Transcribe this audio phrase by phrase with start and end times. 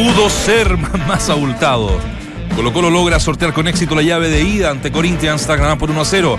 [0.00, 1.90] pudo ser más abultado.
[2.56, 5.90] Colo Colo logra sortear con éxito la llave de ida ante Corinthians tras ganar por
[5.90, 6.38] 1 a 0.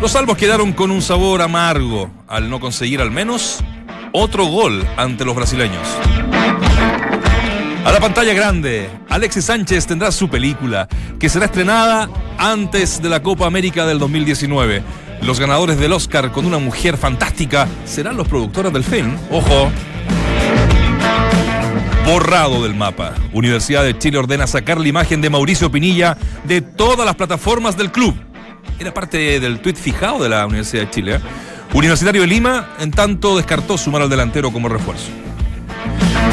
[0.00, 3.58] Los salvos quedaron con un sabor amargo al no conseguir al menos
[4.12, 5.86] otro gol ante los brasileños.
[7.84, 10.88] A la pantalla grande, Alexis Sánchez tendrá su película,
[11.20, 12.08] que será estrenada
[12.38, 14.82] antes de la Copa América del 2019.
[15.20, 19.16] Los ganadores del Oscar con una mujer fantástica serán los productores del film.
[19.30, 19.70] Ojo.
[22.04, 23.14] Borrado del mapa.
[23.32, 27.92] Universidad de Chile ordena sacar la imagen de Mauricio Pinilla de todas las plataformas del
[27.92, 28.14] club.
[28.78, 31.14] Era parte del tuit fijado de la Universidad de Chile.
[31.14, 31.20] ¿eh?
[31.72, 35.10] Universitario de Lima, en tanto, descartó sumar al delantero como refuerzo.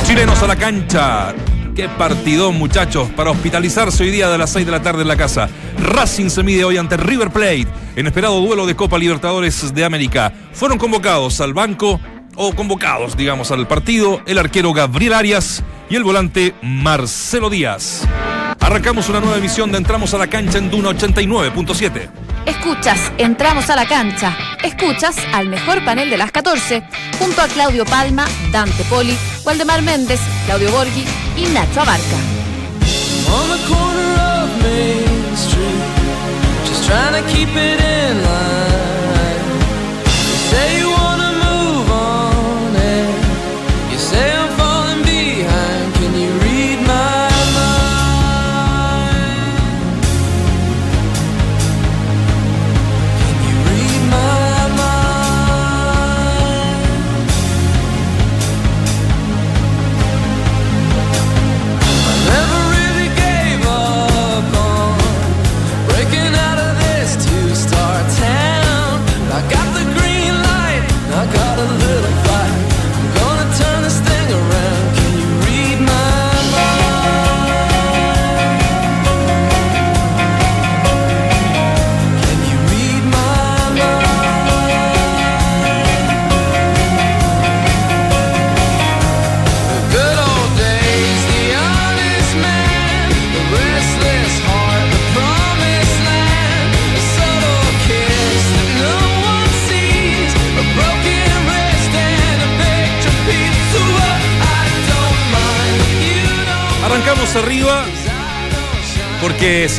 [0.05, 1.35] Chilenos a la cancha.
[1.75, 5.15] Qué partidón, muchachos, para hospitalizarse hoy día de las 6 de la tarde en la
[5.15, 5.49] casa.
[5.77, 10.33] Racing se mide hoy ante River Plate en esperado duelo de Copa Libertadores de América.
[10.51, 12.01] Fueron convocados al banco,
[12.41, 18.07] o convocados, digamos, al partido, el arquero Gabriel Arias y el volante Marcelo Díaz.
[18.61, 22.09] Arrancamos una nueva emisión de Entramos a la cancha en Duna 89.7.
[22.45, 24.37] Escuchas, entramos a la cancha.
[24.63, 26.81] Escuchas al mejor panel de las 14,
[27.19, 31.03] junto a Claudio Palma, Dante Poli, Waldemar Méndez, Claudio Borghi
[31.35, 32.17] y Nacho Abarca.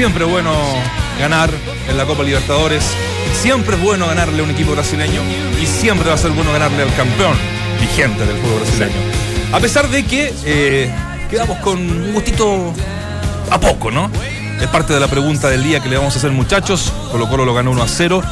[0.00, 0.50] Siempre es bueno
[1.18, 1.50] ganar
[1.86, 2.82] en la Copa Libertadores,
[3.34, 5.20] siempre es bueno ganarle a un equipo brasileño
[5.60, 7.36] y siempre va a ser bueno ganarle al campeón
[7.78, 8.94] vigente del fútbol brasileño.
[9.52, 10.90] A pesar de que eh,
[11.28, 12.72] quedamos con un gustito
[13.50, 14.10] a poco, ¿no?
[14.58, 16.90] Es parte de la pregunta del día que le vamos a hacer muchachos.
[17.12, 18.22] Colo Colo lo ganó 1 a 0.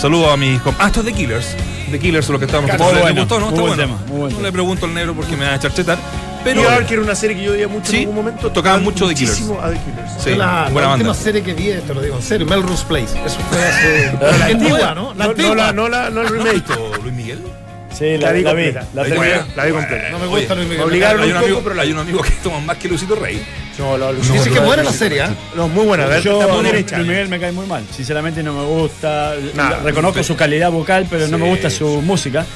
[0.00, 1.56] Saludo a mis Ah, esto es de Killers.
[1.90, 3.46] De Killers lo que estábamos Muy ¿Le bueno, gustó, no?
[3.46, 3.82] muy Está buen bueno.
[3.98, 5.98] tema, muy buen No le pregunto al negro porque me va a echar chetar.
[6.44, 8.50] Pero Pero que era una serie que yo veía mucho Sí, en algún momento.
[8.50, 9.40] tocaban mucho The Killers.
[9.40, 10.22] muchísimo a The Killers.
[10.24, 11.14] Sí, la, la buena última banda.
[11.22, 13.18] serie que vi, te lo digo en serio, Melrose Place.
[13.26, 14.38] Eso fue hace.
[14.38, 15.14] la antigua, ¿no?
[15.14, 15.54] La No, antigua.
[15.54, 16.64] no, la, no, la, no el remake.
[17.02, 17.42] Luis Miguel.
[17.92, 18.64] Sí, La vi la, vi.
[18.72, 18.86] completa.
[18.94, 19.34] La terminé.
[19.34, 19.46] está.
[19.56, 20.08] La vi completa.
[20.10, 20.78] No me gusta Luis Miguel.
[20.78, 22.76] Me obligaron Hay un un, poco, amigo, pero la hay un amigo que toma más
[22.78, 23.42] que Luisito Rey.
[23.78, 25.28] No, lo, lo- Dice no, que no, buena no, la serie, ¿eh?
[25.56, 26.06] No, muy buena.
[26.06, 27.06] ver, Yo, está muy bien Luis.
[27.06, 27.84] Miguel me cae muy mal.
[27.94, 29.34] Sinceramente no me gusta.
[29.54, 29.80] Nada.
[29.84, 32.46] Reconozco su calidad vocal, pero no me Sí, gusta su música.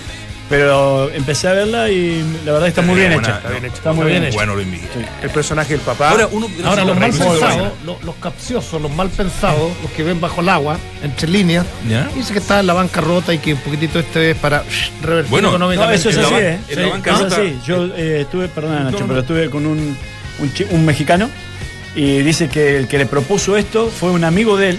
[0.48, 3.36] Pero empecé a verla y la verdad está muy bien buena, hecha.
[3.38, 3.74] está bien hecha.
[3.74, 4.34] Está muy bien hecha.
[4.34, 4.88] Bueno, Luis Miguel.
[5.22, 6.10] El personaje del papá.
[6.10, 10.20] Ahora, uno, Ahora, los mal pensados, los, los capciosos, los mal pensados, los que ven
[10.20, 12.08] bajo el agua, entre líneas, ¿Ya?
[12.14, 15.30] dice que está en la bancarrota y que un poquitito este es para shh, revertir
[15.30, 16.04] Bueno, económicamente.
[16.04, 16.58] no, eso es así, ¿eh?
[16.68, 17.58] Es así.
[17.66, 19.06] Yo eh, estuve, perdona Nacho, no.
[19.08, 19.96] pero estuve con un,
[20.40, 21.30] un, chi- un mexicano
[21.96, 24.78] y dice que el que le propuso esto fue un amigo de él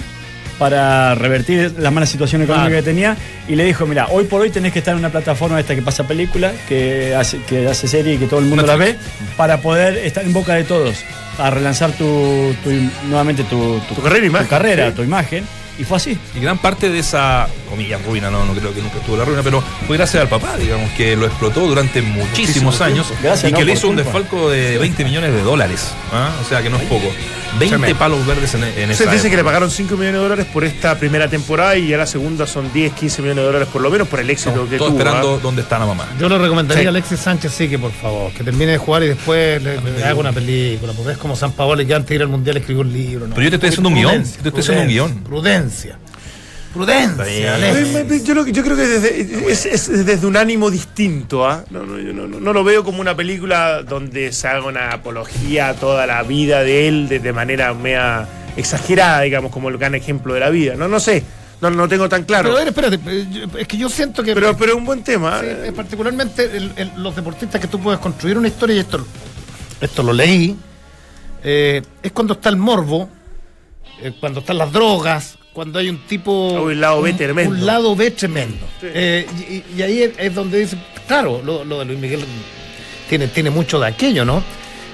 [0.58, 2.84] para revertir la mala situación económica Claro.
[2.84, 3.18] que tenía
[3.48, 5.82] y le dijo, mira, hoy por hoy tenés que estar en una plataforma esta que
[5.82, 9.36] pasa película, que hace, que hace serie y que todo el mundo la ve, Netflix.
[9.38, 10.96] para poder estar en boca de todos,
[11.38, 12.72] a relanzar tu, tu-
[13.08, 14.48] nuevamente tu, Tu carrera, imagen.
[14.48, 14.96] tu carrera, Sí.
[14.96, 15.44] tu imagen.
[15.78, 16.18] Y fue así.
[16.34, 19.42] Y gran parte de esa, comillas, ruina, no, no creo que nunca estuvo la ruina,
[19.44, 23.58] pero fue gracias al papá, digamos, que lo explotó durante muchísimos años Gracias, y no,
[23.60, 25.92] que le por hizo un desfalco de 20 millones de dólares.
[26.14, 26.32] ¿ah?
[26.44, 27.12] O sea, que no es poco.
[27.58, 27.98] 20 Tremendo.
[28.00, 29.38] palos verdes en, en esa Se dice que época.
[29.38, 32.72] le pagaron 5 millones de dólares por esta primera temporada y ya la segunda son
[32.74, 34.90] 10, 15 millones de dólares por lo menos por el éxito Estamos que tuvo.
[34.90, 35.40] esperando ¿ah?
[35.42, 36.06] dónde está la mamá.
[36.20, 36.88] Yo le recomendaría Sí.
[36.88, 40.04] a Alexis Sánchez, sí, que por favor, que termine de jugar y después le, le
[40.04, 40.92] haga una película.
[40.94, 43.28] Porque es como San Paolo que antes de ir al mundial escribió un libro.
[43.28, 43.36] ¿no?
[43.36, 45.14] Pero yo te estoy haciendo un guion, te estoy haciendo un guion.
[45.24, 45.98] Prudencia.
[46.76, 47.56] Prudencia.
[47.56, 48.24] Alexis.
[48.26, 51.48] Yo, lo- yo creo que desde, es, es desde un ánimo distinto.
[51.48, 51.64] ¿ah?
[51.70, 54.92] No, no, yo no, no- no lo veo como una película donde se haga una
[54.92, 58.28] apología a toda la vida de él de, de manera mea
[58.58, 60.76] exagerada, digamos, como el gran ejemplo de la vida.
[60.76, 61.24] No, no sé,
[61.62, 62.50] no, no tengo tan claro.
[62.50, 64.34] Pero a ver, espérate, eh, yo- es que yo siento que.
[64.34, 65.40] Pero, pero es un buen tema.
[65.40, 65.58] Sí, ¿eh?
[65.68, 69.06] eh, particularmente el- el- los deportistas que tú puedes construir una historia y esto
[69.82, 70.56] esto lo leí,
[71.44, 73.10] eh, es cuando está el morbo,
[74.02, 76.50] eh, cuando están las drogas, cuando hay un tipo...
[76.52, 77.56] Hay un lado B tremendo.
[77.56, 78.68] Un lado B tremendo.
[78.84, 82.24] Eh, y, y ahí es, es donde dice, claro, lo, lo de Luis Miguel
[83.10, 84.44] tiene, tiene mucho de aquello, ¿no?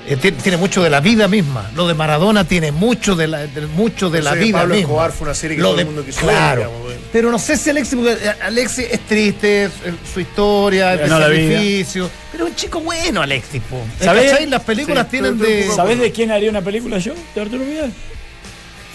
[0.07, 1.69] Eh, tiene, tiene mucho de la vida misma.
[1.75, 4.87] Lo de Maradona tiene mucho de la, de- mucho de No la vida Pablo misma.
[4.89, 6.47] Escobar fue una serie que Lo todo de- el mundo quiso claro.
[6.61, 7.01] ver, digamos, bueno.
[7.11, 11.03] Pero no sé si Alexis, porque eh, Alexis es triste, es- es su historia, la
[11.05, 11.19] vida.
[11.19, 12.09] sacrificio.
[12.31, 13.61] Pero es un chico bueno, Alexis.
[13.69, 13.79] po.
[13.99, 14.31] ¿Sabés?
[14.31, 14.47] ¿Cachai?
[14.47, 15.67] Las películas Sí, tienen de.
[15.75, 17.13] ¿Sabés de quién haría una película yo?
[17.35, 17.91] ¿De Arturo Vidal?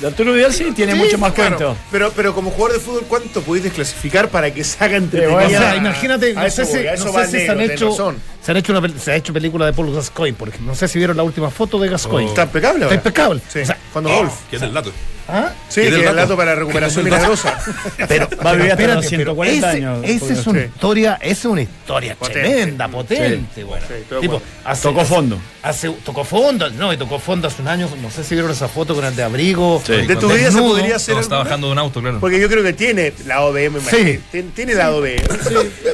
[0.00, 1.76] De Arturo Vidal sí, tiene Sí, mucho más Claro, cuento.
[1.90, 5.16] pero, pero como jugador de fútbol, ¿cuánto podéis desclasificar para que se haga bueno, O
[5.40, 5.58] entretenida?
[5.58, 8.16] sea, imagínate, A no eso sé si, no va sé si se han hecho, razón.
[8.46, 10.68] Se han hecho una, se ha hecho película de Paul Gascoigne, por ejemplo.
[10.70, 12.28] No sé si vieron la última foto de Gascoigne.
[12.30, 12.94] Está impecable Está ahora.
[12.96, 13.40] impecable.
[13.48, 14.32] Sí, O sea, cuando golf.
[14.48, 14.92] ¿Qué es el dato?
[15.28, 15.50] ¿ah?
[15.68, 16.16] Sí, ¿Qué que del el dato?
[16.18, 17.58] dato para recuperación milagrosa.
[18.08, 20.66] Pero, Va a vivir hasta los espérate, 140 pero años, Esa es una Sí.
[20.72, 22.40] historia, esa es una historia Potente.
[22.40, 23.64] tremenda, potente.
[23.64, 23.84] bueno.
[23.88, 24.46] Sí, pero Tipo, bueno.
[24.64, 25.38] hace- Tocó fondo.
[25.64, 28.68] Hace, tocó fondo, no, y tocó fondo hace un año, no sé si vieron esa
[28.68, 29.82] foto con el de abrigo.
[29.84, 29.92] Sí.
[30.06, 31.16] De tu vida se podría hacer.
[31.16, 32.20] No, está bajando de un auto, claro.
[32.20, 33.90] Porque yo creo que tiene me imagino.
[33.90, 34.20] Sí.
[34.32, 35.16] Tien- Tiene lado B.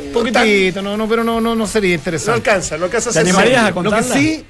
[0.04, 2.41] Un poquitito, no, no, pero no, no, no sería No interesante.
[2.50, 4.14] Alcanza, no alcanza a ¿Te ser animarías a Lo que contarla?
[4.14, 4.44] sí,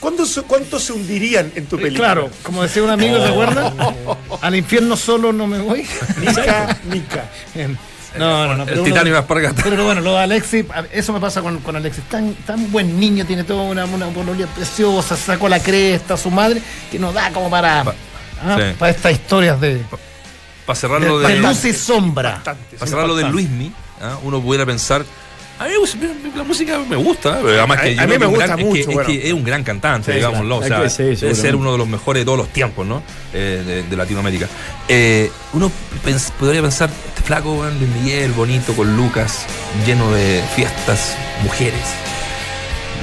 [0.00, 1.98] ¿Cuántos se- ¿Cuántos se hundirían en tu película?
[2.12, 3.74] claro, como decía un amigo, ¿se acuerdan?
[4.42, 5.86] Al infierno solo no me voy.
[6.20, 7.30] Nica, Nica.
[8.16, 8.62] No, no, no.
[8.64, 9.62] El pero titanio uno- más para acá.
[9.64, 12.04] Pero bueno, lo de Alexis, eso me pasa con, con Alexis.
[12.04, 16.30] Tan, tan buen niño, tiene toda una, una polonia preciosa, sacó la cresta a su
[16.30, 17.94] madre, que nos da como para, Pa-
[18.42, 18.76] ah, sí.
[18.78, 19.82] para estas historias de,
[20.66, 22.42] Para de, cerrarlo de de, luz y sombra.
[22.44, 22.56] Para
[22.86, 24.18] cerrar lo de Luismi, ¿ah?
[24.22, 25.04] uno pudiera pensar.
[25.58, 25.70] A mí
[26.36, 28.46] la música me gusta, pero además A- que a yo mí me es un gusta
[28.46, 29.06] gran- es mucho, que, es bueno.
[29.08, 30.60] que es un gran cantante, Sí, digámoslo.
[30.60, 30.84] claro.
[30.84, 33.02] O sea, sí, debe ser uno de los mejores de todos los tiempos, ¿no?
[33.32, 34.48] Eh, de, de Latinoamérica.
[34.88, 35.70] Eh, uno
[36.04, 39.46] pens- podría pensar, este flaco, Luis Miguel, bonito, con Lucas,
[39.86, 41.80] lleno de fiestas, mujeres.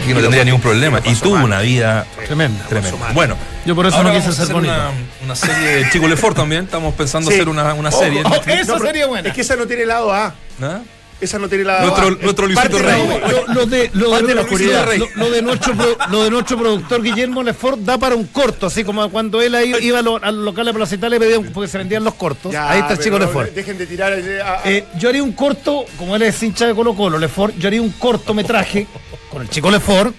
[0.06, 1.00] Que no tendría ningún problema.
[1.06, 2.66] Y tuvo una vida Tremenda.
[2.68, 3.12] tremenda.
[3.14, 3.36] Bueno,
[3.66, 4.74] Yo por eso ahora no quise a hacer bonito.
[4.74, 4.92] Una,
[5.24, 6.66] una serie de Chico Lefort también.
[6.66, 7.36] Estamos pensando Sí.
[7.38, 8.20] hacer una, una serie.
[8.20, 8.42] Esa
[8.76, 9.30] pero- sería buena.
[9.30, 10.36] Es que esa no tiene lado A.
[10.62, 10.82] ¿Ah?
[11.24, 11.88] Esa no tiene lado
[12.22, 13.08] Nuestro- Luisito la Rey.
[13.48, 14.88] Lo, lo de, lo, Parte de, de la lo- oscuridad.
[14.98, 15.74] lo- lo de nuestro
[16.12, 19.74] lo de nuestro productor Guillermo Lefort da para un corto, así como cuando él ahí
[19.82, 22.16] iba a lo- al local de Plaza Italia y pedía un- porque se vendían los
[22.16, 22.52] cortos.
[22.52, 23.52] Ya, ahí está el chico Lefort.
[23.52, 24.14] Dejen de tirar.
[24.14, 27.18] eh, a- a- Eh, yo haría un corto, como él es hincha de Colo Colo,
[27.18, 28.86] Lefort, yo haría un cortometraje
[29.32, 30.14] con el chico Lefort,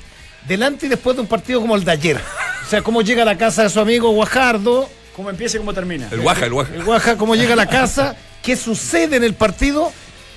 [0.49, 2.17] delante y después de un partido como el de ayer.
[2.67, 5.73] O sea, cómo llega a la casa de su amigo Guajardo, ¿Cómo empieza y cómo
[5.73, 6.09] termina?
[6.11, 6.75] El Guaja, el Guaja.
[6.75, 9.93] el Guaja, cómo llega a la casa, qué sucede en el partido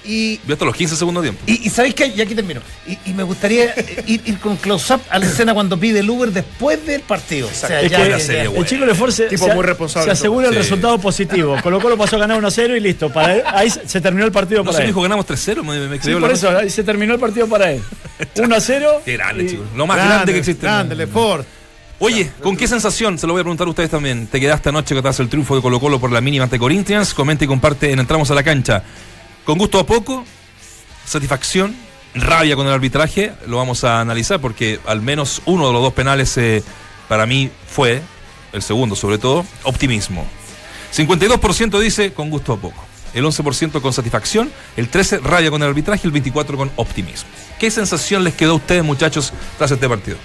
[0.08, 1.44] y Vio hasta los 15 segundos de tiempo.
[1.46, 4.56] y, y sabéis que, y aquí termino, y, y me gustaría eh, ir, ir con
[4.58, 7.48] close-up a la escena cuando pide el Uber después del partido.
[7.48, 9.64] O sea, Es ya- que ya- serie ya- el chico Lefort se, Tipo se- muy
[9.64, 10.54] responsable se asegura el.
[10.54, 10.60] Sí.
[10.60, 11.58] resultado positivo.
[11.64, 13.12] Colo Colo pasó a ganar 1-0 y listo.
[13.12, 14.88] Para él- ahí se terminó el partido No para él.
[14.90, 17.82] dijo ganamos 3-0, me, me Sí, por eso, ahí se terminó el partido para él.
[18.36, 19.02] 1-0.
[19.06, 19.64] Qué grande, y- chico.
[19.76, 20.66] Lo más grande, que existe.
[20.66, 21.46] Grande, Lefort.
[22.00, 23.18] Oye, ¿con qué sensación?
[23.18, 24.28] Se lo voy a preguntar a ustedes también.
[24.28, 27.12] ¿Te quedaste anoche tras el triunfo de Colo Colo por la mínima ante Corinthians?
[27.16, 28.84] Comenta y comparte en Entramos a la Cancha.
[29.48, 30.26] Con gusto a poco,
[31.06, 31.74] satisfacción,
[32.14, 35.94] rabia con el arbitraje, lo vamos a analizar porque al menos uno de los dos
[35.94, 36.62] penales eh,
[37.08, 38.02] para mí fue,
[38.52, 40.28] el segundo sobre todo, optimismo.
[40.94, 42.84] 52% dice con gusto a poco,
[43.14, 47.30] el 11% con satisfacción, el 13% rabia con el arbitraje y el 24% con optimismo.
[47.58, 50.18] ¿Qué sensación les quedó a ustedes muchachos tras este partido?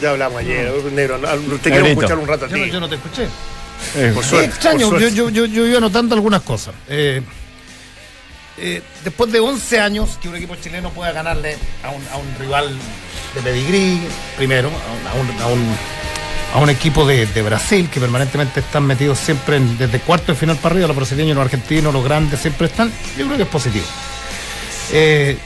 [0.00, 1.18] Ya hablamos ayer, negro.
[1.60, 2.70] Te quiero escuchar un rato a Yo, no- ti.
[2.70, 3.24] yo no te escuché.
[3.96, 4.48] Eh, Por Es suerte.
[4.50, 5.16] extraño, por yo, suerte.
[5.16, 6.74] yo, yo, yo iba anotando algunas cosas.
[6.88, 7.22] Eh,
[8.60, 12.26] eh, después de 11 años que un equipo chileno pueda ganarle a un, a un
[12.38, 12.76] rival
[13.34, 14.00] de pedigrí,
[14.36, 15.74] primero, a un, a un-
[16.54, 20.74] a un- equipo de, Brasil que permanentemente están metidos siempre desde cuarto de final para
[20.74, 23.84] arriba, los brasileños, los argentinos, los grandes siempre están, yo creo que es positivo.
[24.92, 25.36] Eh,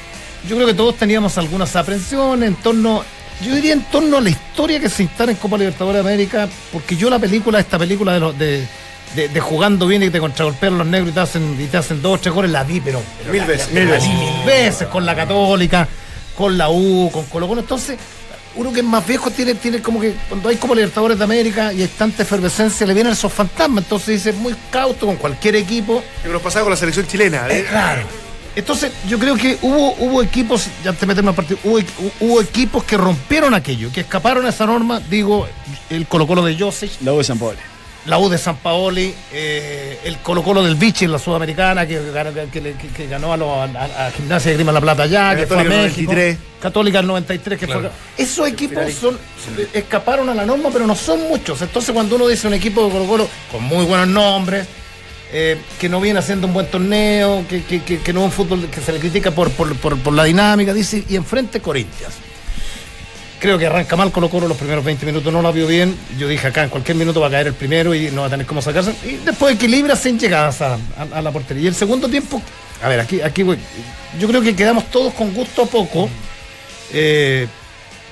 [0.48, 3.04] yo creo que todos teníamos algunas aprensiones en torno,
[3.44, 6.48] yo diría en torno a la historia que se instala en Copa Libertadores de América,
[6.72, 8.66] porque yo la película, esta película de los de,
[9.14, 12.00] de- de jugando bien y te contragolpean los negros y te hacen, y te hacen
[12.02, 13.68] dos o tres goles, la vi, pero, pero Mil la- veces.
[13.72, 14.08] la- Mil la veces.
[14.10, 15.88] vi mil veces, con la Católica,
[16.36, 17.60] con la U, con Colo Colo.
[17.60, 17.98] Entonces,
[18.54, 21.72] uno que es más viejo tiene, tiene como que cuando hay Copa Libertadores de América
[21.72, 23.84] y hay tanta efervescencia, le vienen esos fantasmas.
[23.84, 26.02] Entonces dice, muy cauto con cualquier equipo.
[26.18, 27.46] Lo que nos pasaba con la selección chilena.
[27.48, 27.66] Eh, ¿eh?
[27.68, 28.02] claro.
[28.54, 31.78] Entonces, yo creo que hubo, hubo equipos, ya antes de meterme al partido, hubo,
[32.20, 35.00] hubo equipos que rompieron aquello, que escaparon a esa norma.
[35.00, 35.46] Digo,
[35.88, 37.56] el Colo Colo de Josic, La U de San Pablo.
[38.06, 42.00] La U de San Paoli, eh, el Colo Colo del Vichy en la Sudamericana, que,
[42.12, 45.46] ganó- que- que- que- que ganó a, a Gimnasia de Grima La Plata allá, que
[45.46, 46.12] fue a México.
[46.12, 46.38] 93.
[46.60, 47.90] Católica del 93, que Claro.
[48.16, 48.24] fue.
[48.24, 49.18] Esos equipos son,
[49.72, 51.60] escaparon a la norma, pero no son muchos.
[51.62, 54.66] Entonces, cuando uno dice un equipo de Colo Colo con muy buenos nombres,
[55.32, 57.62] eh, que no viene haciendo un buen torneo, que,
[58.12, 61.04] no es un fútbol que se le critica por, por- por- por la dinámica, dice,
[61.08, 62.14] y enfrente Corinthians.
[63.42, 65.96] Creo que arranca mal Colo Colo los primeros 20 minutos, no la vio bien.
[66.16, 68.30] Yo dije acá en cualquier minuto va a caer el primero y no va a
[68.30, 68.94] tener cómo sacarse.
[69.04, 70.78] Y después equilibra sin llegadas a, a-
[71.18, 71.64] a la portería.
[71.64, 72.40] Y el segundo tiempo,
[72.80, 73.58] a ver, aquí, aquí voy.
[74.20, 76.08] Yo creo que quedamos todos con gusto a poco.
[76.92, 77.48] eh,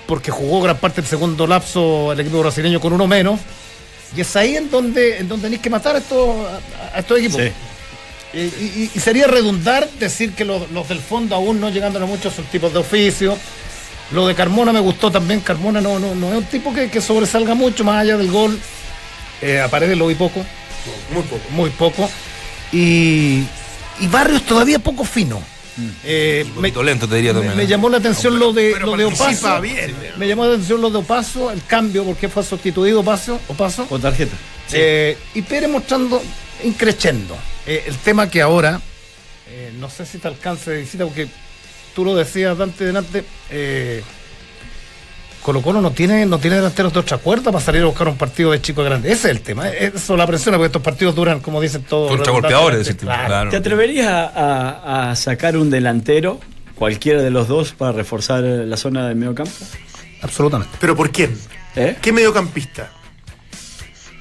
[0.07, 3.39] porque jugó gran parte del segundo lapso el equipo brasileño con uno menos.
[4.17, 6.29] Y es ahí en donde, en donde tenéis que matar a estos,
[6.93, 7.41] a, estos equipos.
[7.41, 7.53] Sí.
[8.33, 12.07] Y, y- y sería redundar decir que los, los del fondo aún no llegando a
[12.07, 13.39] muchos tipos de oficio.
[14.13, 15.41] Lo de Carmona me gustó también.
[15.41, 18.59] Carmona no, no, no es un tipo que, que sobresalga mucho más allá del gol.
[19.43, 20.45] Eh, a Paredes lo vi poco,
[21.13, 21.43] Muy poco.
[21.51, 22.11] muy poco.
[22.73, 23.45] Y,
[24.01, 25.41] y Barrios todavía poco fino.
[26.05, 27.57] Eh, Un poquito lento, te diría me, también.
[27.57, 27.67] me ¿eh?
[27.67, 29.61] llamó la atención lo de, lo de Opaso.
[29.63, 29.95] bien.
[30.19, 33.41] Me llamó la atención lo de Opaso, el cambio, porque fue sustituido Opaso.
[33.49, 33.87] Opaso.
[33.87, 34.37] Con tarjeta.
[34.73, 36.23] Eh, y Pérez mostrando,
[36.65, 37.35] increchendo.
[37.67, 38.81] Eh, el tema que ahora,
[39.49, 41.29] eh, no sé si te alcance de visita, porque
[42.01, 44.03] tú lo decías Dante delante, eh,
[45.43, 48.17] Colo Colo no tiene, no tiene delanteros de otra cuerda para salir a buscar un
[48.17, 49.13] partido de chico grande.
[49.13, 49.69] Ese es el tema.
[49.69, 52.11] eh, Eso la presión, porque estos partidos duran, como dicen todos.
[52.79, 53.05] Decís tú.
[53.07, 53.27] Claro.
[53.27, 53.51] Claro.
[53.51, 56.41] ¿Te atreverías a, a- a sacar un delantero,
[56.75, 59.53] cualquiera de los dos, para reforzar la zona del medio campo?
[60.23, 60.75] Absolutamente.
[60.81, 61.37] ¿Pero por quién?
[61.77, 61.97] ¿Eh?
[62.01, 62.93] ¿Qué mediocampista?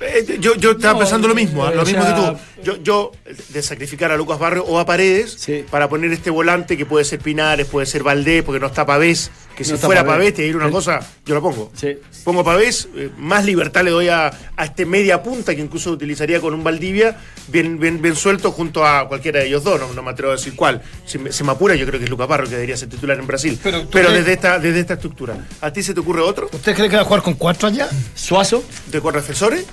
[0.02, 1.72] Eh, yo, yo estaba No, pensando lo mismo, ¿ah?
[1.72, 2.38] eh, lo mismo sea- que tú.
[2.64, 3.12] Yo, yo,
[3.50, 5.64] de sacrificar a Lucas Barrio o a Paredes Sí.
[5.70, 9.32] para poner este volante que puede ser Pinares, puede ser Valdés, porque no está Pavés,
[9.56, 10.34] que si No fuera Pavés.
[10.34, 11.72] Te diré una cosa, yo lo pongo.
[11.76, 11.98] Sí.
[12.24, 16.40] Pongo Pavés, eh, más libertad le doy a, a este media punta que incluso utilizaría
[16.42, 20.04] con un Valdivia bien, bien, bien suelto junto a cualquiera de ellos dos, no, no
[20.04, 20.82] me atrevo a decir cuál.
[21.06, 23.18] Si me, se me apura, yo creo que es Lucas Barrio que debería ser titular
[23.20, 23.60] en Brasil.
[23.92, 25.38] Pero desde, esta, desde esta estructura.
[25.62, 26.50] ¿A ti se te ocurre otro?
[26.52, 27.90] ¿Usted cree que va a jugar con cuatro allá?
[28.16, 28.64] ¿Suazo?
[28.88, 29.66] ¿De con defensores?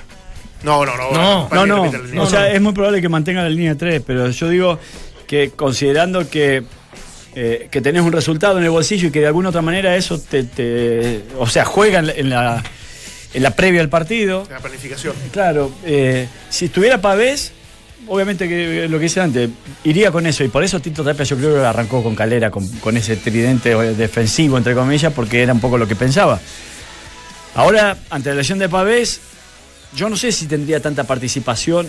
[0.67, 1.13] No, no, no.
[1.13, 1.49] No,
[2.15, 4.79] No, o sea, es muy probable que mantenga la línea 3, pero yo digo
[5.27, 6.63] que considerando que,
[7.35, 10.19] eh, que tenés un resultado en el bolsillo y que de alguna otra manera eso
[10.21, 12.65] te, te- o sea, juega en la, en la,
[13.35, 14.47] en la previa al partido.
[14.51, 15.15] La planificación.
[15.33, 17.53] Claro, eh, si estuviera Pavés,
[18.09, 19.51] obviamente que eh, lo que hice antes,
[19.85, 20.43] iría con eso.
[20.45, 23.75] Y por eso Tito Tapia yo creo que arrancó con Calera, con, con ese tridente
[23.95, 26.41] defensivo, entre comillas, porque era un poco lo que pensaba.
[27.55, 29.21] Ahora, ante la lesión de Pavés,
[29.95, 31.89] yo no sé si tendría tanta participación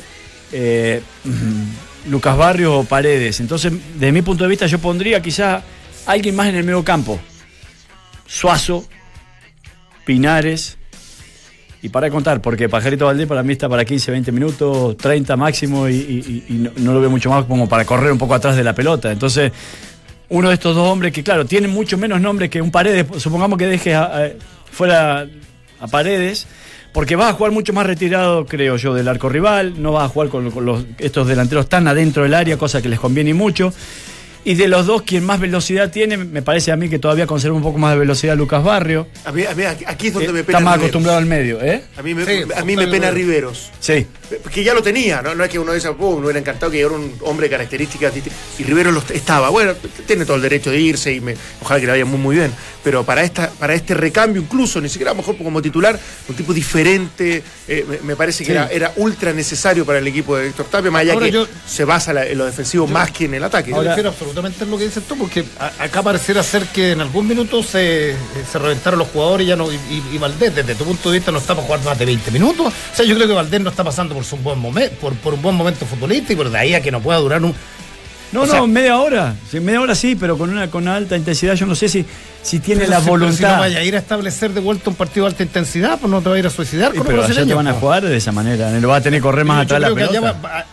[0.52, 3.40] eh, mm, Lucas Barrios o Paredes.
[3.40, 5.62] Entonces, desde mi punto de vista, yo pondría quizá
[6.06, 7.20] alguien más en el medio campo.
[8.26, 8.86] Suazo,
[10.06, 10.78] Pinares,
[11.82, 15.88] y para contar, porque Pajarito Valdés para mí está para 15, 20 minutos, 30 máximo,
[15.88, 16.44] y,
[16.78, 19.12] no, lo veo mucho más como para correr un poco atrás de la pelota.
[19.12, 19.52] Entonces,
[20.30, 23.58] uno de estos dos hombres que, claro, tienen mucho menos nombre que un Paredes, supongamos
[23.58, 24.30] que deje a- a-
[24.72, 25.28] fuera
[25.80, 26.48] a Paredes,
[26.98, 30.08] porque va a jugar mucho más retirado, creo yo, del arco rival, no va a
[30.10, 33.34] jugar con, con los, estos delanteros tan adentro del área, cosa que les conviene y
[33.36, 33.72] mucho.
[34.44, 37.56] Y de los dos, quien más velocidad tiene, me parece a mí que todavía conserva
[37.56, 39.08] un poco más de velocidad Lucas Barrio.
[39.26, 40.58] A mí, a mí aquí es donde que me pena.
[40.58, 40.80] está más Riveros.
[40.86, 41.84] acostumbrado al medio, ¿eh?
[41.98, 43.12] A mí me, Sí, a mí me total, pena.
[43.12, 43.72] Riveros.
[43.80, 44.08] Sí.
[44.54, 45.36] Que ya lo tenía, ¿no?
[45.36, 48.14] No es que uno dice, oh, me hubiera encantado que llegara un hombre de características
[48.14, 48.40] distintas.
[48.60, 49.50] Y Rivero lo estaba.
[49.50, 49.74] Bueno,
[50.06, 52.52] tiene todo el derecho de irse y me, ojalá que le vaya muy, muy bien.
[52.84, 56.36] Pero para esta para este recambio, incluso, ni siquiera a lo mejor como titular, un
[56.36, 58.52] tipo diferente, eh, me, me parece que Sí.
[58.52, 61.48] era, era ultra necesario para el equipo de Héctor Tapia, más allá Ahora que yo-
[61.68, 63.74] se basa la- en lo defensivo más que en el ataque.
[63.74, 67.28] Refiero absolutamente a lo que dices tú, porque a- acá pareciera ser que en algún
[67.28, 68.16] minuto se,
[68.50, 71.18] se reventaron los jugadores y ya no, y, y- y Valdés, desde tu punto de
[71.18, 72.68] vista, no está para jugar más de 20 minutos.
[72.68, 75.36] O sea, yo creo que Valdés no está pasando por su buen momento, por, por
[75.36, 77.54] un buen momento futbolístico, pero de ahí a que no pueda durar un.
[78.32, 79.36] No, O no, sea- media hora.
[79.52, 81.54] Sí, media hora sí, pero con una, con alta intensidad.
[81.54, 82.04] Yo no sé si,
[82.42, 83.38] si tiene Pero la si- voluntad.
[83.38, 86.10] Si no vaya a ir a establecer de vuelta un partido de alta intensidad, pues
[86.10, 87.80] no te va a ir a suicidar Sí, con pero allá te van a po.
[87.82, 88.72] jugar de esa manera.
[88.72, 90.40] No va a tener que correr más Yo atrás la creo que allá pelota.
[90.48, 90.66] va-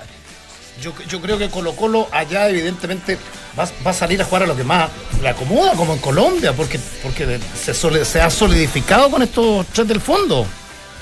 [0.82, 3.18] yo, yo creo que Colo Colo allá evidentemente
[3.58, 4.88] va, va a salir a jugar a lo que más
[5.22, 9.86] le acomoda, como en Colombia, porque, porque se, sole- se ha solidificado con estos tres
[9.86, 10.44] del fondo.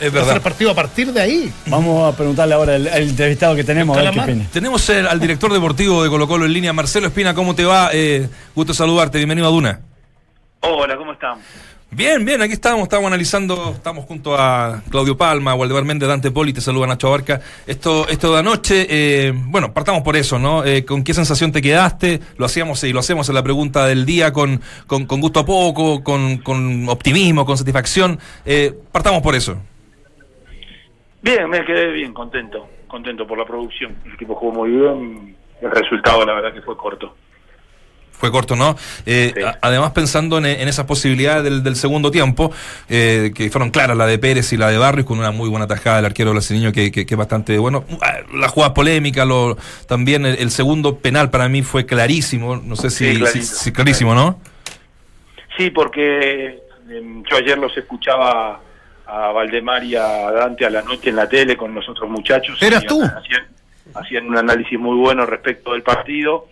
[0.02, 0.36] Es Va a ser verdad.
[0.36, 1.52] el partido a partir de ahí.
[1.66, 4.36] Vamos a preguntarle ahora al, al entrevistado que tenemos, a ver qué.
[4.52, 7.34] Tenemos al director deportivo de Colo Colo en línea, Marcelo Espina.
[7.34, 7.90] ¿Cómo te va?
[7.92, 9.18] Eh, gusto saludarte.
[9.18, 9.80] Bienvenido a Duna.
[10.60, 11.38] Hola, ¿cómo están?
[11.94, 16.54] Bien, bien, aquí estamos, estamos analizando, estamos junto a Claudio Palma, Waldemar Méndez, Dante Poli,
[16.54, 17.42] te saluda Nacho Abarca.
[17.66, 20.64] Esto, esto de anoche, eh, bueno, partamos por eso, ¿no?
[20.64, 22.20] Eh, ¿Con qué sensación te quedaste?
[22.38, 25.44] Lo hacíamos y lo hacemos en la pregunta del día con, con, con gusto a
[25.44, 28.18] poco, con, con optimismo, con satisfacción.
[28.46, 29.58] Eh, partamos por eso.
[31.22, 33.96] Bien, me quedé bien, contento, contento por la producción.
[34.04, 37.16] El equipo jugó muy bien, el resultado la verdad que fue corto.
[38.10, 38.76] Fue corto, ¿no?
[39.04, 39.42] Eh, Sí.
[39.42, 42.52] a- Además, pensando en, en esas posibilidades del, del segundo tiempo,
[42.88, 45.66] eh, que fueron claras, la de Pérez y la de Barrios, con una muy buena
[45.66, 47.84] tajada del arquero brasileño, que, que, que es bastante bueno.
[48.00, 49.56] Ah, La jugada polémica, lo,
[49.88, 52.56] también el, el segundo penal para mí fue clarísimo.
[52.56, 53.44] No sé si, Sí, si- clarito.
[53.46, 54.40] si- clarísimo, ¿no?
[55.56, 56.60] Sí, porque
[56.90, 58.60] Em, Yo ayer los escuchaba
[59.12, 62.60] a Valdemar y a Dante a la noche en la tele con los otros muchachos.
[62.62, 63.02] ¿Eras tú?
[63.02, 63.46] Hacían,
[63.94, 66.46] hacían un análisis muy bueno respecto del partido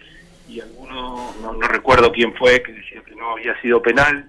[0.47, 4.27] y alguno, no, no recuerdo quién fue, que decía que no había sido penal.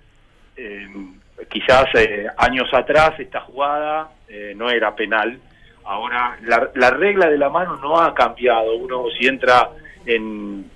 [0.56, 1.16] Em,
[1.50, 5.38] quizás eh, años atrás esta jugada eh, no era penal.
[5.84, 8.78] Ahora, la, la regla de la mano no ha cambiado.
[8.78, 9.72] Uno si entra
[10.06, 10.72] en,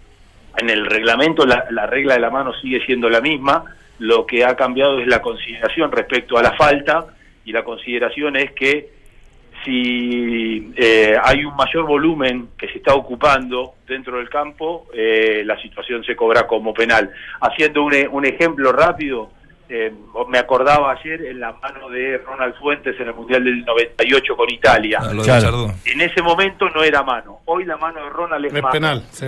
[0.58, 3.64] en el reglamento, la, la regla de la mano sigue siendo la misma.
[4.00, 8.52] Lo que ha cambiado es la consideración respecto a la falta y la consideración es
[8.52, 8.90] que
[9.64, 15.60] si eh, hay un mayor volumen que se está ocupando dentro del campo, eh, la
[15.62, 17.10] situación se cobra como penal.
[17.42, 19.32] Haciendo un, un ejemplo rápido,
[19.70, 19.92] eh,
[20.30, 24.50] me acordaba ayer en la mano de Ronald Fuentes en el Mundial del 98 con
[24.52, 25.00] Italia.
[25.02, 25.72] Ah, Claro.
[25.86, 27.40] En ese momento no era mano.
[27.46, 28.72] Hoy la mano de Ronald es, Es mano.
[28.74, 29.28] penal, sí.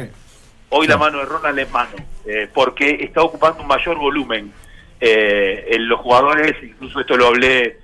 [0.69, 1.95] Hoy la mano de Ronald es mano,
[2.25, 4.51] eh, porque está ocupando un mayor volumen.
[4.99, 7.77] Eh, en los jugadores, incluso esto lo hablé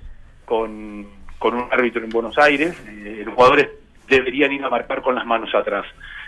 [0.44, 1.06] con,
[1.38, 3.68] con un árbitro en Buenos Aires, eh, los jugadores
[4.08, 5.86] deberían ir a marcar con las manos atrás.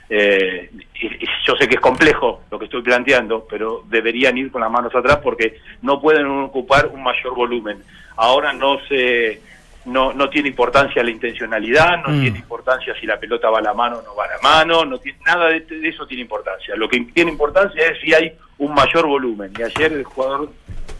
[0.09, 0.71] Eh,
[1.03, 4.61] y- y yo sé que es complejo lo que estoy planteando, pero deberían ir con
[4.61, 7.83] las manos atrás porque no pueden ocupar un mayor volumen.
[8.17, 9.41] Ahora no se
[9.85, 12.21] no, no tiene importancia la intencionalidad, no Mm.
[12.21, 14.85] tiene importancia si la pelota va a la mano o no va a la mano,
[14.85, 16.75] no tiene, nada de, de eso tiene importancia.
[16.75, 19.53] Lo que tiene importancia es si hay un mayor volumen.
[19.57, 20.51] Y ayer el jugador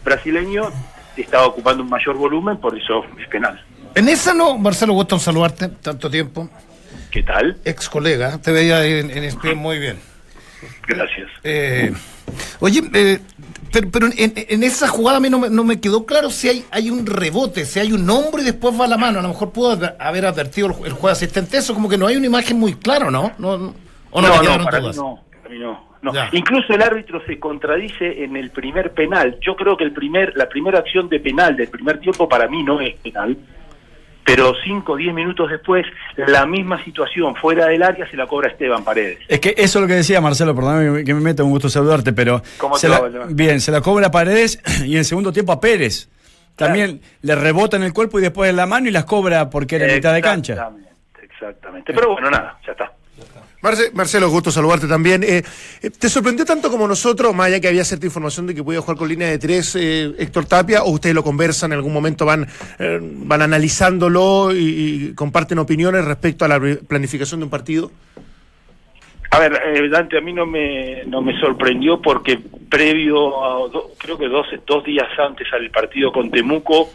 [0.05, 0.69] brasileño
[1.21, 3.63] estaba ocupando un mayor volumen, por eso es penal.
[3.95, 6.49] En esa no, Marcelo, gusto en saludarte, tanto tiempo.
[7.11, 7.57] ¿Qué tal?
[7.65, 9.97] Ex colega, te veía en, en ESPN muy bien.
[10.87, 11.29] Gracias.
[11.43, 11.91] Eh,
[12.59, 13.19] oye, eh,
[13.71, 16.49] pero, pero en, en esa jugada a mí no me, no me quedó claro si
[16.49, 19.19] hay, hay un rebote, si hay un hombre y después va la mano.
[19.19, 22.15] A lo mejor pudo haber- advertido el, el juez asistente eso, como que no hay
[22.17, 23.31] una imagen muy clara, ¿no?
[23.37, 23.73] no, no
[24.11, 24.47] o no, para mí
[24.95, 26.21] no, para mí no, no.
[26.31, 29.37] Incluso el árbitro se contradice en el primer penal.
[29.41, 32.63] Yo creo que el primer, la primera acción de penal del primer tiempo para mí
[32.63, 33.37] no es penal.
[34.25, 35.85] Pero 5 o 10 minutos después,
[36.17, 39.19] la misma situación fuera del área se la cobra Esteban Paredes.
[39.29, 42.11] Es que eso es lo que decía Marcelo, perdóname que me meta, un gusto saludarte,
[42.11, 42.41] pero
[43.29, 46.09] bien, se la cobra Paredes y en segundo tiempo a Pérez.
[46.57, 49.77] También le rebota en el cuerpo y después en la mano y las cobra porque
[49.77, 50.53] era mitad de cancha.
[50.53, 50.89] Exactamente,
[51.21, 51.93] exactamente.
[51.93, 52.91] Pero bueno, nada, ya está.
[53.61, 55.23] Marce- Marcelo, gusto saludarte también.
[55.23, 55.43] Eh,
[55.81, 58.81] eh, ¿Te sorprendió tanto como nosotros, más allá que había cierta información de que podía
[58.81, 62.25] jugar con línea de tres eh, Héctor Tapia, o ustedes lo conversan, en algún momento
[62.25, 67.91] van, eh, van analizándolo y, comparten opiniones respecto a la planificación de un partido?
[69.29, 73.91] A ver, eh, Dante, a mí no me, no me sorprendió porque previo, a do-
[73.97, 76.89] creo que dos, dos días antes al partido con Temuco,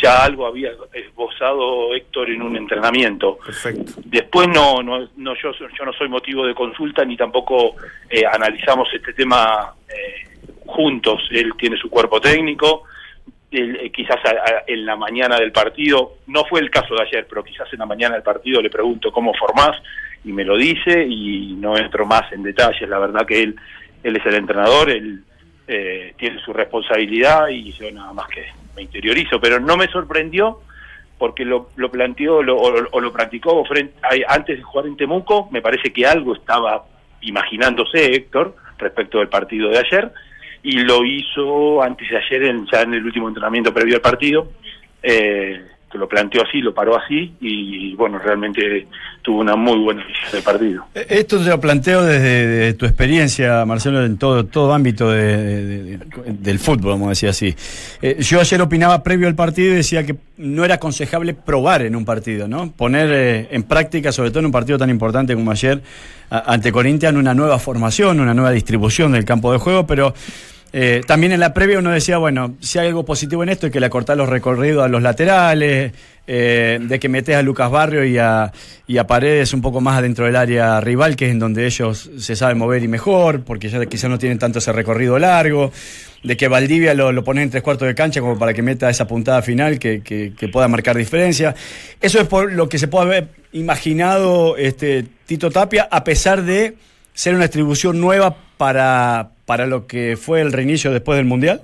[0.00, 3.38] ya algo había esbozado Héctor en un entrenamiento.
[3.44, 3.92] Perfecto.
[4.04, 7.76] Después no, no, no yo, yo no soy motivo de consulta ni tampoco
[8.08, 10.28] eh, analizamos este tema eh,
[10.66, 11.20] juntos.
[11.30, 12.84] Él tiene su cuerpo técnico,
[13.50, 17.02] él, eh, quizás a- a- en la mañana del partido, no fue el caso de
[17.02, 19.76] ayer, pero quizás en la mañana del partido le pregunto cómo formás
[20.24, 22.88] y me lo dice y no entro más en detalles.
[22.88, 23.56] La verdad que él,
[24.02, 25.22] él es el entrenador, él
[25.68, 28.44] eh, tiene su responsabilidad y yo nada más que
[28.76, 30.60] me interiorizo, pero no me sorprendió
[31.18, 33.94] porque lo, lo planteó lo- o, lo practicó frente,
[34.26, 36.84] antes de jugar en Temuco, me parece que algo estaba
[37.20, 40.10] imaginándose Héctor respecto del partido de ayer
[40.64, 44.48] y lo hizo antes de ayer en, ya en el último entrenamiento previo al partido,
[45.02, 45.60] eh,
[45.98, 48.86] lo planteó así, lo paró así y bueno, realmente
[49.22, 50.84] tuvo una muy buena visión del partido.
[50.94, 55.64] Eh, Esto te lo planteo desde de tu experiencia, Marcelo, en todo, todo ámbito de-
[55.64, 57.54] de- de- del fútbol, vamos a decir así.
[58.02, 61.94] Eh, yo ayer opinaba previo al partido y decía que no era aconsejable probar en
[61.94, 62.72] un partido, ¿no?
[62.72, 65.82] Poner eh, en práctica, sobre todo en un partido tan importante como ayer,
[66.30, 70.14] a- ante Corinthians, una nueva formación, una nueva distribución del campo de juego, pero
[70.72, 73.72] eh, también en la previa uno decía, bueno, si hay algo positivo en esto es
[73.72, 75.92] que le acortás los recorridos a los laterales,
[76.26, 78.52] eh, de que metes a Lucas Barrio y a,
[78.86, 82.10] y a Paredes un poco más adentro del área rival, que es en donde ellos
[82.16, 85.72] se saben mover y mejor, porque ya quizás no tienen tanto ese recorrido largo,
[86.22, 88.88] de que Valdivia lo, lo pones en tres cuartos de cancha como para que meta
[88.88, 91.54] esa puntada final que, que- que pueda marcar diferencia.
[92.00, 96.76] Eso es por lo que se puede haber imaginado este, Tito Tapia, a pesar de
[97.12, 101.62] ser una distribución nueva para, para lo que fue el reinicio después del Mundial.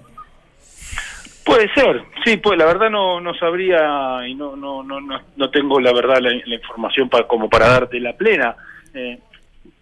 [1.45, 5.51] Puede ser, sí, pues la verdad no, no sabría y no, no, no, no, no
[5.51, 8.57] tengo la verdad la, la información para, como para darte la plena.
[8.95, 9.17] Eh,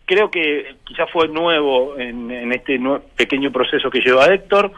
[0.05, 4.71] creo que quizás fue nuevo en, en este nue- pequeño proceso que lleva Héctor,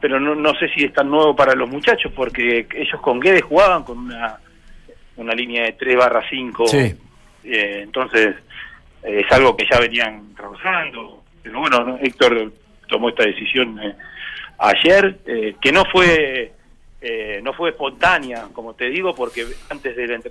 [0.00, 3.42] pero no, no sé si es tan nuevo para los muchachos porque ellos con Guedes
[3.42, 4.38] jugaban con una,
[5.18, 6.94] una línea de 3 barra 5, Sí.
[7.44, 8.36] eh, entonces
[9.02, 11.98] eh, es algo que ya venían trabajando, pero bueno, ¿no?
[11.98, 12.52] Héctor
[12.88, 13.94] tomó esta decisión eh,
[14.58, 16.52] ayer, eh, que no fue
[17.00, 20.22] eh, no fue espontánea, como te digo, porque antes del,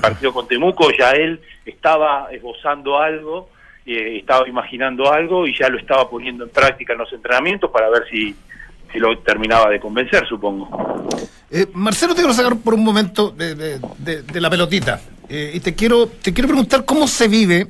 [0.00, 3.50] partido con Temuco ya él estaba esbozando algo,
[3.84, 7.90] eh, estaba imaginando algo y ya lo estaba poniendo en práctica en los entrenamientos para
[7.90, 8.34] ver si,
[8.90, 11.06] si lo terminaba de convencer, supongo.
[11.50, 14.98] Eh, Marcelo, te quiero sacar por un momento de, de- de- la pelotita.
[15.28, 17.66] Y te quiero, te quiero preguntar cómo se vive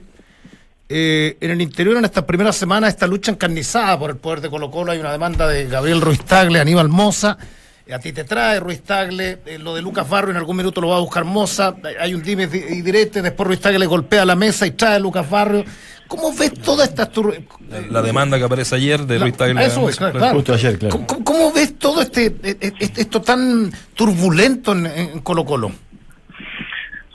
[0.88, 4.50] eh, en el interior en estas primeras semanas esta lucha encarnizada por el poder de
[4.50, 4.92] Colo Colo.
[4.92, 7.36] Hay una demanda de Gabriel Ruiz Tagle, Aníbal Moza.
[7.86, 9.38] Eh, a ti te trae Ruiz Tagle.
[9.46, 11.74] eh, lo de Lucas Barrio en algún minuto lo va a buscar Moza.
[11.84, 13.22] Hay- Hay un dime y direte.
[13.22, 15.64] Después Ruiz Tagle golpea la mesa y trae a Lucas Barrio.
[16.08, 17.10] ¿Cómo ves toda esta...
[17.10, 17.36] tur-
[17.90, 19.64] La demanda que aparece ayer de La- Luis Tagle.
[19.64, 20.34] eso voy, claro, claro.
[20.36, 21.04] Justo ayer, claro.
[21.24, 25.72] ¿Cómo, ves todo este, e- e- esto tan turbulento en, en Colo Colo?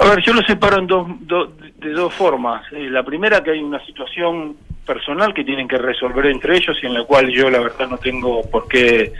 [0.01, 2.63] A ver, yo lo separo en dos, do- de dos formas.
[2.73, 6.87] Eh, la primera, que hay una situación personal que tienen que resolver entre ellos y
[6.87, 9.13] en la cual yo la verdad no tengo por qué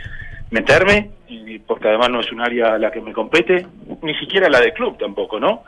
[0.50, 3.64] meterme, y porque además no es un área a la que me compete,
[4.02, 5.62] ni siquiera la de club tampoco, ¿no?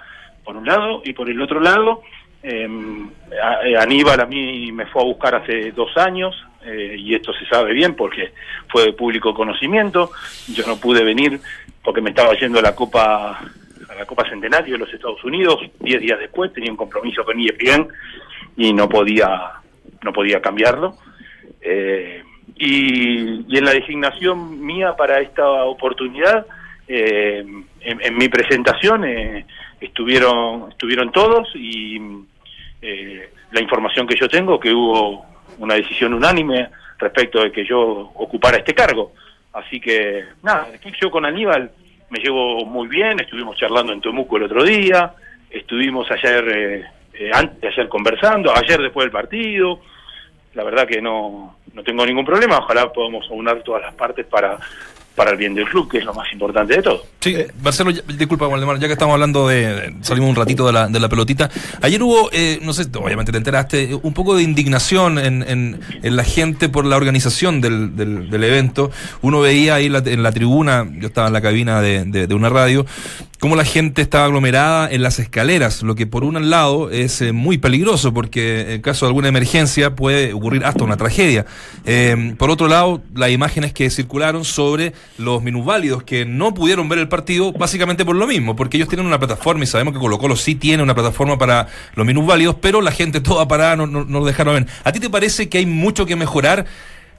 [0.45, 2.03] Por un lado, y por el otro lado,
[2.43, 6.35] a- eh, Aníbal a mí me fue a buscar hace dos años,
[6.67, 8.33] eh, y esto se sabe bien porque
[8.69, 10.11] fue de público conocimiento,
[10.53, 11.41] yo no pude venir
[11.83, 13.41] porque me estaba yendo a la Copa
[13.89, 17.39] a la Copa Centenario de los Estados Unidos, diez días después tenía un compromiso con
[17.39, 17.89] ESPN
[18.57, 19.53] y no podía
[20.03, 20.97] no podía cambiarlo.
[21.61, 22.23] Eh,
[22.57, 26.47] y, en la designación mía para esta oportunidad,
[26.87, 27.45] eh,
[27.81, 29.47] en, mi presentación eh,
[29.81, 31.99] estuvieron estuvieron todos y
[32.83, 35.25] eh, la información que yo tengo que hubo
[35.59, 36.69] una decisión unánime
[36.99, 37.81] respecto de que yo
[38.15, 39.13] ocupara este cargo.
[39.53, 40.69] Así que nada,
[41.01, 41.71] yo con Aníbal
[42.15, 45.15] me llevo muy bien, estuvimos charlando en Temuco el otro día,
[45.51, 49.81] estuvimos ayer eh, eh, antes de ayer conversando, ayer después del partido.
[50.55, 54.61] La verdad que no, no tengo ningún problema, ojalá podamos aunar todas las partes para,
[55.15, 57.05] para el bien del club, que es lo más importante de todo.
[57.21, 61.09] Sí, Marcelo, ya- disculpa, Waldemar, ya que estamos hablando de, salimos un ratito de la,
[61.09, 61.49] pelotita.
[61.83, 66.69] Ayer hubo, eh, no sé, obviamente te enteraste, un poco de indignación en, la gente
[66.69, 68.91] por la organización del, del, del evento.
[69.23, 72.35] Uno veía ahí la, en la tribuna, yo estaba en la cabina de, de, de
[72.35, 72.85] una radio,
[73.45, 77.33] cómo la gente estaba aglomerada en las escaleras, lo que por un lado es eh,
[77.33, 81.45] muy peligroso porque en caso de alguna emergencia puede ocurrir hasta una tragedia.
[81.85, 87.01] Eh, por otro lado, las imágenes que circularon sobre los minusválidos que no pudieron ver
[87.01, 90.17] el partido básicamente por lo mismo, porque ellos tienen una plataforma y sabemos que Colo
[90.17, 94.07] Colo sí tiene una plataforma para los minusválidos, pero la gente toda parada no, no,
[94.07, 94.67] no lo dejaron ver.
[94.85, 96.65] ¿A ti te parece que hay mucho que mejorar?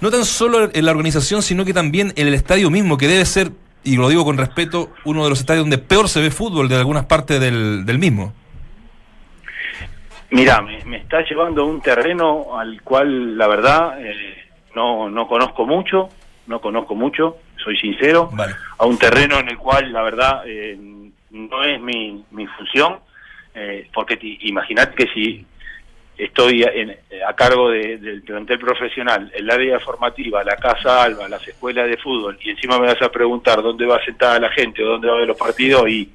[0.01, 3.25] No tan solo en la organización, sino que también en el estadio mismo, que debe
[3.25, 3.51] ser,
[3.85, 6.75] y lo digo con respeto, uno de los estadios donde peor se ve fútbol de
[6.75, 8.33] algunas partes del, del mismo.
[10.31, 14.15] Mira, me, me está llevando a un terreno al cual la verdad eh,
[14.75, 16.09] no, no conozco mucho,
[16.47, 18.53] no conozco mucho, soy sincero, Vale.
[18.77, 20.77] a un terreno en el cual la verdad eh,
[21.31, 22.97] no es mi, mi función,
[23.53, 25.45] eh, porque te- imaginate que si
[26.17, 26.95] estoy en-
[27.27, 31.97] a cargo de- del plantel profesional, el área formativa, la Casa Alba, las escuelas de
[31.97, 35.15] fútbol, y encima me vas a preguntar dónde va sentada la gente o dónde va
[35.15, 36.09] a ver los partidos y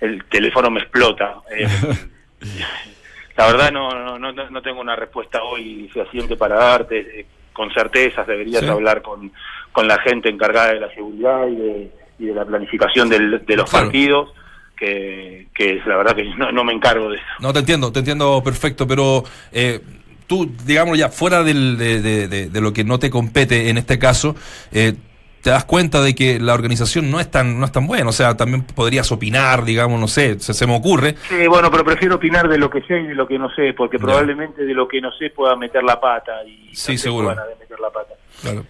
[0.00, 1.36] el teléfono me explota.
[1.50, 1.66] Eh,
[3.36, 7.20] la verdad no, no, no, no tengo una respuesta hoy fehaciente para darte.
[7.20, 8.68] eh, Con certezas deberías Sí.
[8.68, 9.30] hablar con,
[9.70, 13.56] con la gente encargada de la seguridad y de, y de la planificación del- de
[13.56, 13.84] los Claro.
[13.86, 14.32] partidos,
[14.76, 17.26] que, que la verdad que no, no me encargo de eso.
[17.40, 19.80] No, te entiendo, te entiendo perfecto, pero eh,
[20.26, 23.78] tú, digamos ya, fuera del- de, de- de- de lo que no te compete en
[23.78, 24.34] este caso,
[24.72, 24.94] eh,
[25.42, 28.12] te das cuenta de que la organización no es tan no es tan buena, o
[28.12, 31.16] sea, también podrías opinar, digamos, no sé, se, se me ocurre.
[31.28, 33.74] Sí, bueno, pero prefiero opinar de lo que sé y de lo que no sé,
[33.74, 37.28] porque probablemente de lo que no sé pueda meter la pata y Sí, seguro.
[37.28, 38.14] de meter la pata.
[38.40, 38.64] Claro.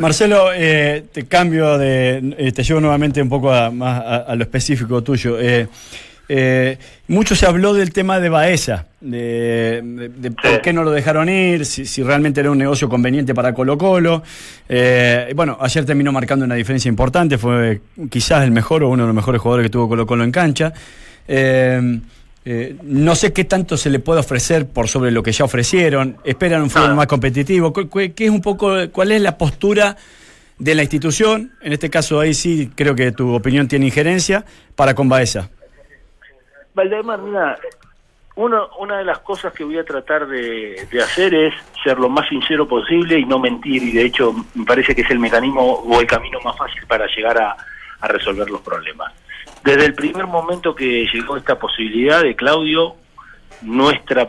[0.00, 2.34] Marcelo, eh, te cambio de.
[2.38, 5.38] eh, te llevo nuevamente un poco a, más a, a lo específico tuyo.
[5.40, 5.66] Eh,
[6.30, 6.76] eh,
[7.08, 11.28] mucho se habló del tema de Baeza, de, de- de por qué no lo dejaron
[11.30, 14.22] ir, si, si realmente era un negocio conveniente para Colo Colo.
[14.68, 17.80] Eh, bueno, ayer terminó marcando una diferencia importante, fue
[18.10, 20.72] quizás el mejor o uno de los mejores jugadores que tuvo Colo Colo en cancha.
[21.26, 22.00] Eh,
[22.50, 26.16] eh, no sé qué tanto se le puede ofrecer por sobre lo que ya ofrecieron.
[26.24, 27.72] Esperan un fútbol más competitivo.
[27.74, 29.96] ¿Cu- cu- ¿Qué es un poco, cuál es la postura
[30.58, 31.52] de la institución?
[31.60, 35.50] En este caso ahí sí creo que tu opinión tiene injerencia para con Baeza.
[36.74, 37.58] Valdemar, mira,
[38.36, 41.52] uno, una de las cosas que voy a tratar de, de hacer es
[41.84, 45.10] ser lo más sincero posible y no mentir, y de hecho me parece que es
[45.10, 47.56] el mecanismo o el camino más fácil para llegar a,
[48.00, 49.12] a resolver los problemas.
[49.68, 52.96] Desde el primer momento que llegó esta posibilidad de Claudio,
[53.62, 54.26] nuestra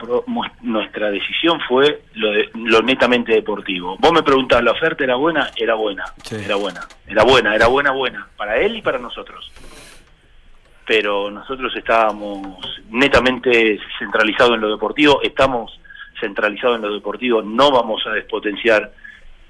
[0.62, 3.96] nuestra decisión fue lo, de- lo netamente deportivo.
[4.00, 5.50] Vos me preguntás, ¿la oferta era buena?
[5.56, 6.36] Era buena, Sí.
[6.44, 9.52] era buena, era buena, era buena, buena, para él y para nosotros.
[10.86, 12.58] Pero nosotros estábamos
[12.90, 15.80] netamente centralizados en lo deportivo, estamos
[16.20, 18.92] centralizados en lo deportivo, no vamos a despotenciar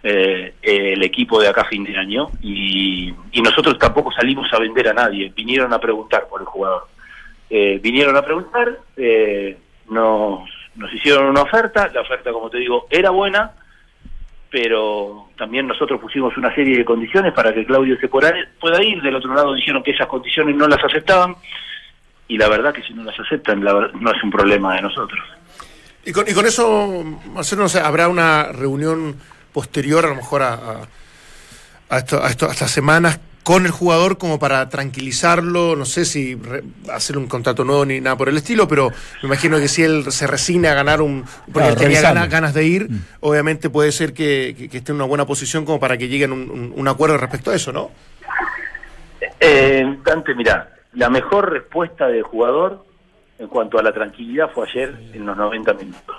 [0.02, 4.88] eh, el equipo de acá fin de año y, y nosotros tampoco salimos a vender
[4.88, 6.88] a nadie, vinieron a preguntar por el jugador.
[7.50, 9.58] Eh, vinieron a preguntar, eh,
[9.90, 13.52] nos, nos hicieron una oferta, la oferta como te digo era buena,
[14.50, 18.34] pero también nosotros pusimos una serie de condiciones para que Claudio se pueda
[18.84, 21.36] ir, del otro lado dijeron que esas condiciones no las aceptaban
[22.28, 25.20] y la verdad que si no las aceptan la no es un problema de nosotros.
[26.06, 29.18] Y con, y con eso, Marcelo, habrá una reunión
[29.54, 30.88] posterior, a lo mejor a, a,
[31.90, 35.76] a esto- a esto- a estas semanas, con el jugador como para tranquilizarlo.
[35.76, 38.90] No sé si re- hacer un contrato nuevo ni nada por el estilo, pero
[39.24, 41.24] me imagino que si él se resigna a ganar un.
[41.46, 42.90] Porque Claro, él tenía ganas, ganas de ir,
[43.22, 46.32] obviamente puede ser que, que- que esté en una buena posición como para que lleguen
[46.32, 47.90] a un, un- un acuerdo respecto a eso, ¿no?
[49.40, 52.86] Eh, Dante, mira, la mejor respuesta del jugador
[53.40, 56.16] en cuanto a la tranquilidad fue ayer en los 90 minutos.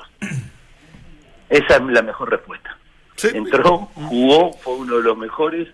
[1.48, 2.69] Esa es la mejor respuesta.
[3.28, 3.36] Sí.
[3.36, 5.68] Entró, jugó, fue uno de los mejores,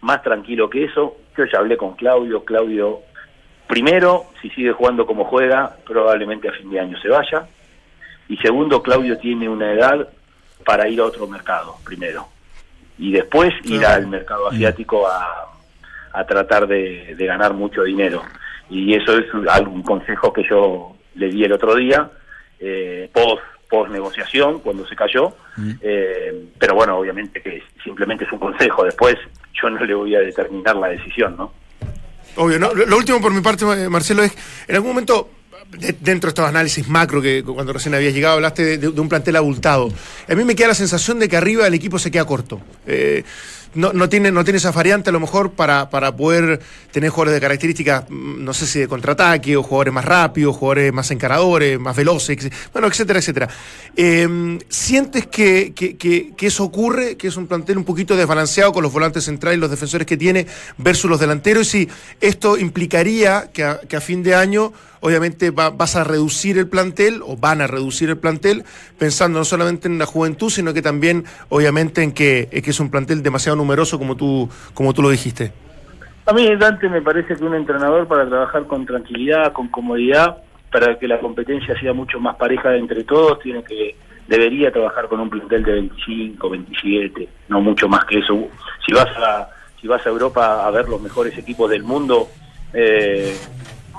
[0.00, 1.16] más tranquilo que eso.
[1.36, 3.00] Yo ya hablé con Claudio, Claudio,
[3.66, 7.46] primero, si sigue jugando como juega, probablemente a fin de año se vaya.
[8.28, 10.08] Y segundo, Claudio tiene una edad
[10.64, 12.28] para ir a otro mercado, primero.
[12.98, 13.94] Y después ir Claro.
[14.02, 15.46] al mercado asiático a,
[16.12, 18.22] a tratar de, de ganar mucho dinero.
[18.70, 22.10] Y eso es un, algún consejo que yo le di el otro día,
[22.60, 25.34] eh, post, post negociación, cuando se cayó.
[25.80, 28.84] Eh, pero bueno, obviamente que simplemente es un consejo.
[28.84, 29.16] Después
[29.60, 31.52] yo no le voy a determinar la decisión, ¿no?
[32.36, 32.72] Obvio, ¿no?
[32.74, 34.32] Lo, lo último por mi parte, eh, Marcelo, es,
[34.68, 35.30] en algún momento,
[35.70, 39.00] de- dentro de estos análisis macro que cuando recién habías llegado, hablaste de, de- de
[39.00, 39.88] un plantel abultado.
[40.28, 42.60] A mí me queda la sensación de que arriba el equipo se queda corto.
[42.86, 43.24] Eh,
[43.74, 46.60] no, no, tiene, no tiene esa variante a lo mejor para, para poder
[46.92, 50.92] tener jugadores de características, mm, no sé si de contraataque, o jugadores más rápidos, jugadores
[50.92, 53.48] más encaradores, más veloces, bueno, etcétera, etcétera.
[53.96, 58.72] Eh, ¿Sientes que, que- que- que eso ocurre, que es un plantel un poquito desbalanceado
[58.72, 60.46] con los volantes centrales y los defensores que tiene
[60.78, 61.66] versus los delanteros?
[61.74, 61.88] Y si
[62.20, 66.66] esto implicaría que a, que a fin de año, obviamente, va- vas a reducir el
[66.68, 68.64] plantel o van a reducir el plantel,
[68.98, 72.80] pensando no solamente en la juventud, sino que también, obviamente, en que, en que es
[72.80, 75.52] un plantel demasiado numeroso, como tú, como tú lo dijiste.
[76.24, 80.38] A mí, Dante, me parece que un entrenador para trabajar con tranquilidad, con comodidad,
[80.70, 85.20] para que la competencia sea mucho más pareja entre todos, tiene que debería trabajar con
[85.20, 88.48] un plantel de 25, 27, no mucho más que eso.
[88.86, 89.48] Si vas a
[89.80, 92.28] si vas a Europa a ver los mejores equipos del mundo,
[92.72, 93.34] eh,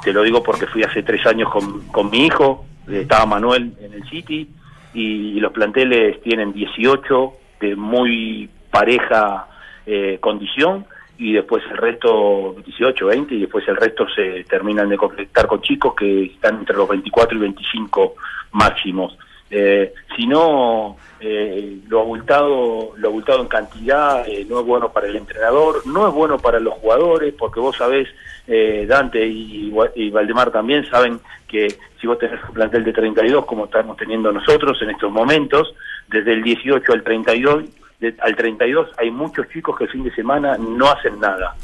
[0.03, 3.93] te lo digo porque fui hace tres años con, con mi hijo, estaba Manuel en
[3.93, 4.49] el City
[4.93, 9.47] y los planteles tienen 18 de muy pareja
[9.91, 10.85] eh, condición
[11.17, 15.61] y después el resto 18, 20 y después el resto se terminan de completar con
[15.61, 18.13] chicos que están entre los 24 y 25
[18.51, 19.17] máximos.
[19.51, 25.07] Eh, si no, eh, lo abultado, lo abultado en cantidad eh, no es bueno para
[25.07, 28.07] el entrenador, no es bueno para los jugadores, porque vos sabés,
[28.47, 29.71] eh, Dante y,
[30.11, 31.67] Valdemar también saben que
[31.99, 35.73] si vos tenés un plantel de 32, como estamos teniendo nosotros en estos momentos,
[36.07, 37.63] desde el 18 al 32,
[37.99, 41.55] de- al 32 hay muchos chicos que el fin de semana no hacen nada.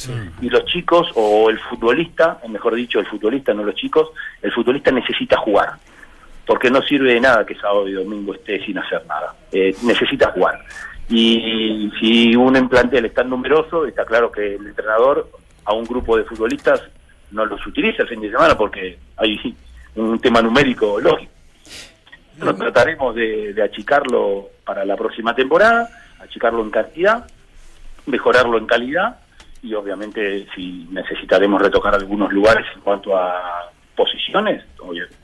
[0.42, 4.10] Y los chicos, o el futbolista, mejor dicho, el futbolista, no los chicos,
[4.42, 5.74] el futbolista necesita jugar
[6.46, 9.34] porque no sirve de nada que sábado y domingo esté sin hacer nada.
[9.52, 10.60] Eh, necesita jugar.
[11.10, 15.28] Y si un plantel es tan numeroso, está claro que el entrenador
[15.66, 16.82] a un grupo de futbolistas
[17.32, 19.56] no los utiliza el fin de semana porque hay
[19.96, 21.32] un tema numérico lógico.
[22.38, 25.90] Nosotros trataremos de, de achicarlo para la próxima temporada,
[26.26, 27.26] achicarlo en cantidad,
[28.06, 29.18] mejorarlo en calidad
[29.64, 34.64] y obviamente si necesitaremos retocar algunos lugares en cuanto a posiciones,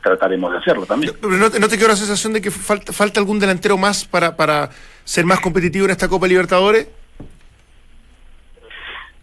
[0.01, 1.13] trataremos de hacerlo también.
[1.21, 4.05] Pero ¿No, te- no te quedó la sensación de que falta, falta algún delantero más
[4.05, 4.69] para, para
[5.03, 6.87] ser más competitivo en esta Copa Libertadores?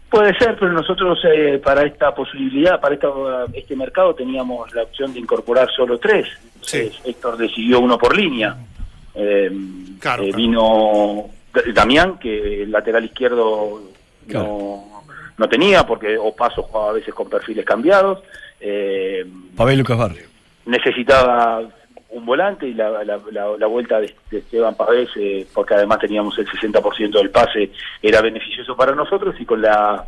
[0.09, 3.07] Puede ser, pero nosotros eh, para esta posibilidad, para esta,
[3.53, 6.27] este mercado teníamos la opción de incorporar solo tres.
[6.55, 8.55] Entonces, Héctor decidió uno por línea.
[9.13, 9.51] Eh,
[9.99, 10.37] Claro, eh, claro.
[10.37, 11.25] Vino
[11.73, 13.81] Damián, que el lateral izquierdo
[14.27, 15.03] no,
[15.37, 18.19] no tenía, porque Opaso jugaba a veces con perfiles cambiados.
[18.59, 20.23] Eh, Pavel Lucas Barrio.
[20.65, 21.61] necesitaba
[22.11, 25.99] un volante y la, la, la- la vuelta de, de Esteban Pavés, eh, porque además
[25.99, 30.05] teníamos el 60% del pase, era beneficioso para nosotros y con la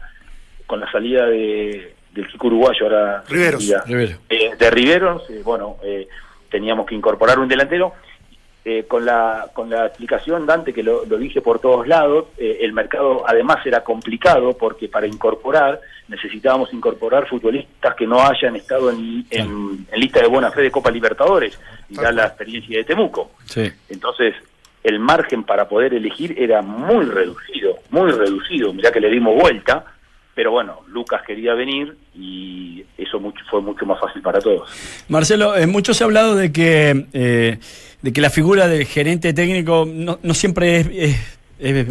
[0.66, 3.68] con la salida de, del chico uruguayo ahora Riveros.
[3.86, 4.18] Rivero.
[4.30, 6.08] eh, de Riveros, eh, bueno, eh,
[6.50, 7.94] teníamos que incorporar un delantero.
[8.64, 12.60] Eh, con, la, con la explicación, Dante, que lo, lo dije por todos lados, eh,
[12.62, 18.92] el mercado además era complicado porque para incorporar necesitábamos incorporar futbolistas que no hayan estado
[18.92, 22.84] en, en- en lista de buena fe de Copa Libertadores, y da la experiencia de
[22.84, 23.32] Temuco.
[23.46, 23.68] Sí.
[23.90, 24.36] Entonces,
[24.84, 28.74] el margen para poder elegir era muy reducido, muy reducido.
[28.74, 29.86] Mirá que le dimos vuelta,
[30.34, 34.70] pero bueno, Lucas quería venir y eso mucho, fue mucho más fácil para todos.
[35.10, 37.58] Marcelo, eh, mucho se ha hablado de que, eh,
[38.02, 40.86] de que la figura del gerente técnico no, siempre
[41.60, 41.86] es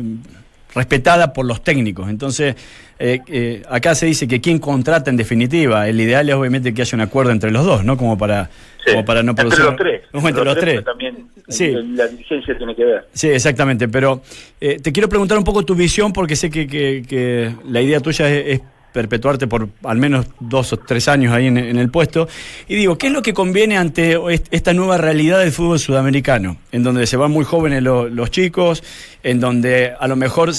[0.74, 2.08] respetada por los técnicos.
[2.08, 2.54] Entonces,
[2.98, 6.82] eh, eh, acá se dice que quien contrata en definitiva, el ideal es obviamente que
[6.82, 7.96] haya un acuerdo entre los dos, ¿no?
[7.96, 8.50] Como para,
[8.84, 9.64] Sí, como para no entre producir...
[9.64, 10.02] los tres.
[10.12, 10.84] Entre los tres.
[10.84, 11.16] También
[11.48, 11.70] Sí.
[11.94, 13.06] la dirigencia tiene que ver.
[13.12, 14.22] Sí, exactamente, pero
[14.60, 18.00] eh, te quiero preguntar un poco tu visión porque sé que, que- que la idea
[18.00, 18.60] tuya es, es
[18.92, 22.28] perpetuarte por al menos dos o tres años ahí en, el puesto.
[22.68, 26.56] Y digo, ¿qué es lo que conviene ante est- esta nueva realidad del fútbol sudamericano?
[26.72, 28.82] En donde se van muy jóvenes lo- los chicos,
[29.22, 30.50] en donde a lo mejor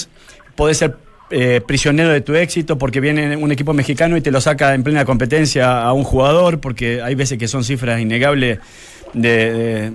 [0.56, 0.96] podés ser
[1.34, 4.82] eh, prisionero de tu éxito porque viene un equipo mexicano y te lo saca en
[4.82, 8.58] plena competencia a un jugador, porque hay veces que son cifras innegables
[9.14, 9.90] de-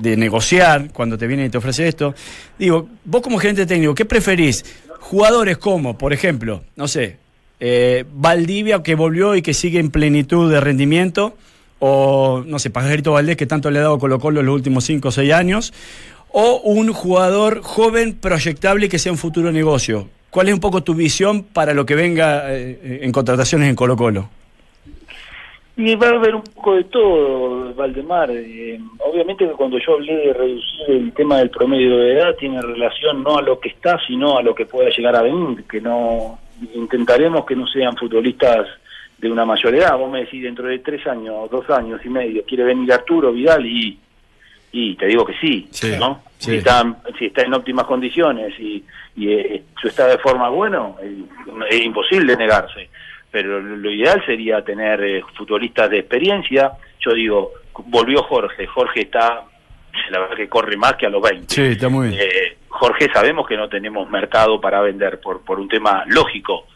[0.00, 2.14] de negociar cuando te viene y te ofrece esto.
[2.58, 4.64] Digo, vos como gerente técnico, ¿qué preferís?
[5.00, 7.16] Jugadores como, por ejemplo, no sé,
[7.60, 11.34] eh, Valdivia que volvió y que sigue en plenitud de rendimiento,
[11.78, 14.84] o no sé, Pajarito Valdés que tanto le ha dado Colo Colo en los últimos
[14.84, 15.72] 5 o 6 años,
[16.32, 20.08] o un jugador joven proyectable que sea un futuro negocio.
[20.30, 23.96] ¿Cuál es un poco tu visión para lo que venga eh, en contrataciones en Colo
[23.96, 24.28] Colo?
[25.78, 28.30] Y va a haber un poco de todo, Valdemar.
[28.30, 32.62] Eh, obviamente que cuando yo hablé de reducir el tema del promedio de edad, tiene
[32.62, 35.80] relación no a lo que está, sino a lo que pueda llegar a venir, que
[35.80, 36.38] no
[36.74, 38.66] intentaremos que no sean futbolistas
[39.18, 39.96] de una mayor edad.
[39.96, 43.64] Vos me decís dentro de tres años, dos años y medio, quiere venir Arturo Vidal
[43.64, 43.98] y,
[44.72, 46.22] y te digo que sí, Sí, ¿no?
[46.38, 46.50] sí.
[46.50, 46.84] Si, está,
[47.18, 48.84] si está en óptimas condiciones y,
[49.16, 51.22] y eh, su estado de forma bueno, eh,
[51.70, 52.88] es imposible negarse
[53.36, 56.72] pero lo ideal sería tener eh, futbolistas de experiencia.
[57.00, 57.52] Yo digo,
[57.84, 59.44] volvió Jorge, Jorge está,
[60.10, 61.54] la verdad que corre más que a los 20.
[61.54, 62.20] Sí, está muy bien.
[62.20, 66.66] Eh, Jorge sabemos que no tenemos mercado para vender por, por un tema lógico,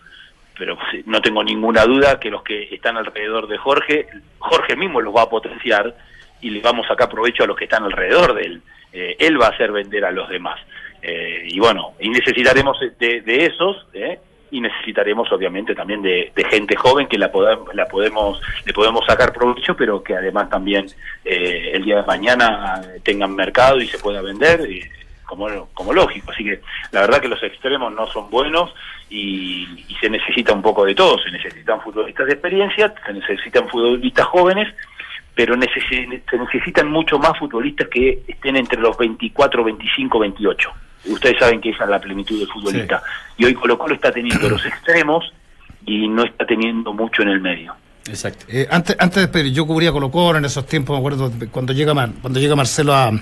[0.58, 4.06] pero no tengo ninguna duda que los que están alrededor de Jorge,
[4.38, 5.94] Jorge mismo los va a potenciar
[6.40, 8.62] y le vamos a sacar provecho a los que están alrededor de él.
[8.92, 10.58] Eh, él va a hacer vender a los demás.
[11.02, 14.18] Eh, y bueno, y necesitaremos de, de esos, ¿eh?
[14.50, 19.32] Y necesitaremos obviamente también de, gente joven que la podamos, la podemos, le podemos sacar
[19.32, 20.86] provecho, pero que además también
[21.24, 24.60] eh, el día de mañana tengan mercado y se pueda vender.
[24.62, 24.90] eh,
[25.24, 26.60] como, como lógico, así que
[26.90, 28.74] la verdad que los extremos no son buenos
[29.08, 33.68] y, y se necesita un poco de todo, se necesitan futbolistas de experiencia, se necesitan
[33.68, 34.74] futbolistas jóvenes,
[35.34, 40.70] pero se necesitan mucho más futbolistas que estén entre los 24, 25, 28.
[41.06, 43.02] Ustedes saben que esa es la plenitud del futbolista.
[43.38, 45.32] Y hoy Colo Colo está teniendo los extremos
[45.86, 47.74] y no está teniendo mucho en el medio.
[48.08, 48.44] Exacto.
[48.48, 51.94] Eh, antes, antes de yo cubría Colo Colo en esos tiempos, me acuerdo cuando llega
[51.94, 53.12] Mar- cuando llega Marcelo a,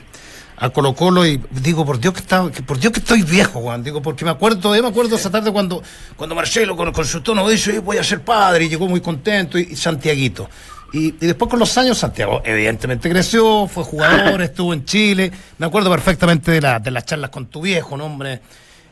[0.56, 3.60] a Colo Colo y digo, por Dios que está, que por Dios que estoy viejo,
[3.60, 5.82] Juan, digo, porque me acuerdo, yo me acuerdo esa tarde cuando,
[6.16, 9.00] cuando Marcelo con, con su tono dice, "Eh, voy a ser padre, y llegó muy
[9.00, 10.48] contento, y, y Santiaguito.
[10.92, 15.66] Y, y después con los años Santiago evidentemente creció, fue jugador, estuvo en Chile, me
[15.66, 18.40] acuerdo perfectamente de, la- de las charlas con tu viejo, ¿no, hombre?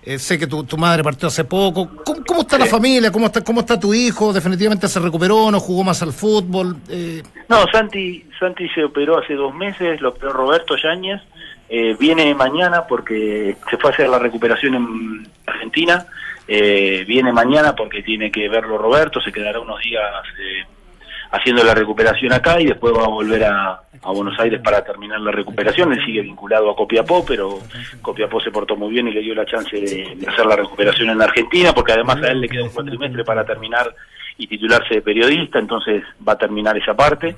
[0.02, 1.90] Eh, sé que tu, tu madre partió hace poco.
[2.04, 3.10] ¿Cómo, cómo está la familia?
[3.10, 4.32] ¿Cómo está, ¿Cómo está tu hijo?
[4.32, 5.50] ¿Definitivamente se recuperó?
[5.50, 6.76] ¿No jugó más al fútbol?
[6.88, 11.20] Eh, No, Santi, Santi se operó hace dos meses, lo operó Roberto Yáñez.
[11.68, 16.06] eh, viene mañana porque se fue a hacer la recuperación en Argentina.
[16.46, 20.04] eh, viene mañana porque tiene que verlo Roberto, se quedará unos días
[20.38, 20.64] eh,
[21.36, 25.32] haciendo la recuperación acá y después va a volver a, Buenos Aires para terminar la
[25.32, 25.92] recuperación.
[25.92, 27.58] Él sigue vinculado a Copiapó, pero
[28.00, 31.10] Copiapó se portó muy bien y le dio la chance de, de hacer la recuperación
[31.10, 33.92] en Argentina, porque además a él le queda un cuatrimestre para terminar
[34.38, 37.34] y titularse de periodista, entonces va a terminar esa parte.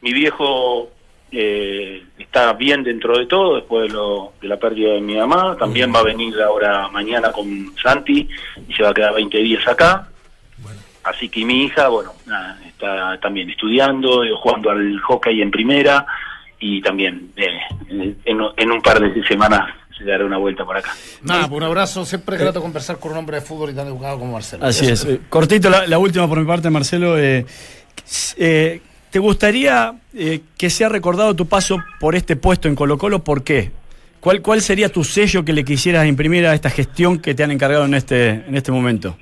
[0.00, 0.90] Mi viejo
[1.32, 5.56] eh, está bien dentro de todo después de, lo, de la pérdida de mi mamá.
[5.56, 8.28] También va a venir ahora mañana con Santi
[8.68, 10.08] y se va a quedar 20 días acá.
[11.04, 16.06] Así que mi hija, bueno, nada, está también estudiando, eh, jugando al hockey en primera
[16.58, 17.48] y también eh,
[17.88, 18.16] en,
[18.56, 20.92] en un par de semanas se dará una vuelta por acá.
[21.22, 22.04] nada, pues un abrazo.
[22.04, 24.64] Siempre es grato conversar con un hombre de fútbol y tan educado como Marcelo.
[24.64, 25.04] Así es.
[25.04, 27.18] Eh, Cortito, la, la última por mi parte, Marcelo.
[27.18, 27.44] eh,
[28.36, 28.80] eh,
[29.10, 33.24] ¿Te gustaría eh, que sea recordado tu paso por este puesto en Colo Colo?
[33.24, 33.72] ¿Por qué?
[34.20, 37.50] ¿Cuál, ¿Cuál sería tu sello que le quisieras imprimir a esta gestión que te han
[37.50, 39.16] encargado en este, en este momento?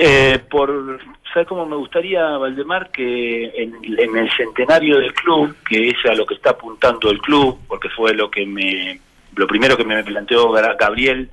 [0.00, 1.00] Eh, por
[1.32, 6.24] ¿sabes cómo me gustaría, Valdemar, que en, el centenario del club, que es a lo
[6.24, 9.00] que está apuntando el club, porque fue lo que me,
[9.34, 11.28] lo primero que me planteó Gabriel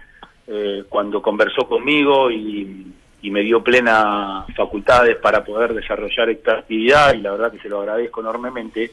[0.47, 2.91] eh, cuando conversó conmigo y,
[3.21, 7.69] y me dio plenas facultades para poder desarrollar esta actividad, y la verdad que se
[7.69, 8.89] lo agradezco enormemente,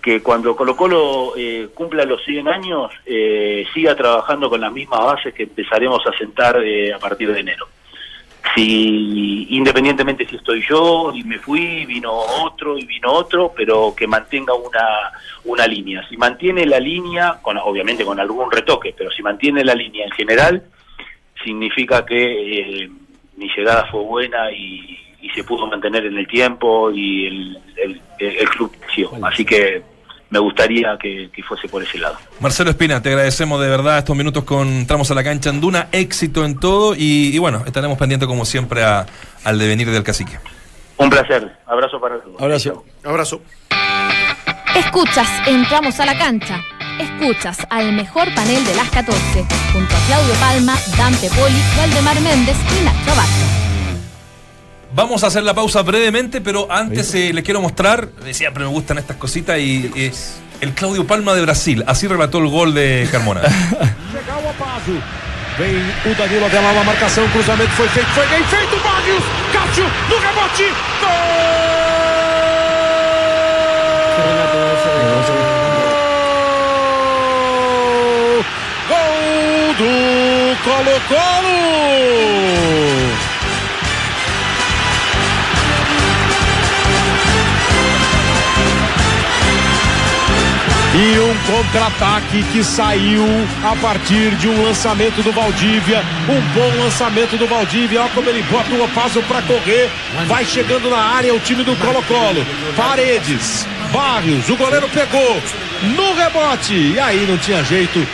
[0.00, 5.00] que cuando Colo Colo eh, cumpla los 100 años, eh, siga trabajando con las mismas
[5.00, 7.66] bases que empezaremos a sentar eh, a partir de enero
[8.54, 14.06] si independientemente si estoy yo y me fui, vino otro y vino otro, pero que
[14.06, 15.12] mantenga una,
[15.44, 16.06] una línea.
[16.08, 20.12] Si mantiene la línea, con, obviamente con algún retoque, pero si mantiene la línea en
[20.12, 20.62] general,
[21.44, 22.90] significa que eh,
[23.36, 28.00] mi llegada fue buena y, y se pudo mantener en el tiempo y el, el,
[28.18, 29.10] el club creció.
[29.22, 29.82] Así que
[30.30, 32.16] me gustaría que, que fuese por ese lado.
[32.40, 36.44] Marcelo Espina, te agradecemos de verdad estos minutos con Entramos a la cancha Anduna, éxito
[36.44, 39.06] en todo y, y bueno, estaremos pendientes como siempre a-
[39.44, 40.38] al devenir del cacique.
[40.98, 41.50] Un placer.
[41.66, 42.40] Abrazo para todos.
[42.40, 42.84] Abrazo.
[43.04, 43.42] Abrazo.
[44.76, 46.60] Escuchas, entramos a la cancha.
[47.00, 49.18] Escuchas al mejor panel de las 14,
[49.72, 53.59] junto a Claudio Palma, Dante Poli, Valdemar Méndez y Nacho Abad.
[54.92, 58.70] Vamos a hacer la pausa brevemente, pero antes eh, les quiero mostrar, eh, siempre me
[58.70, 60.12] gustan estas cositas, y eh,
[60.60, 63.42] el Claudio Palma de Brasil, así relató el gol de Carmona.
[65.58, 65.76] Vem
[66.06, 67.28] o Danilo na marcação.
[67.28, 68.76] Cruzamento foi feito, foi bem feito.
[68.82, 69.22] Barrios,
[69.52, 70.72] Cássio no rebote.
[71.00, 71.60] Gol!
[78.88, 79.90] Gol do
[80.64, 81.60] Colo-Colo!
[90.92, 93.24] E um contra-ataque que saiu
[93.62, 96.02] a partir de um lançamento do Valdívia.
[96.28, 98.00] Um bom lançamento do Valdívia.
[98.00, 99.88] Olha como ele bota o Opaso para correr.
[100.26, 102.44] Vai chegando na área o time do Colo-Colo.
[102.76, 105.40] Paredes, Barrios, o goleiro pegou
[105.94, 106.74] no rebote.
[106.74, 108.04] E aí não tinha jeito.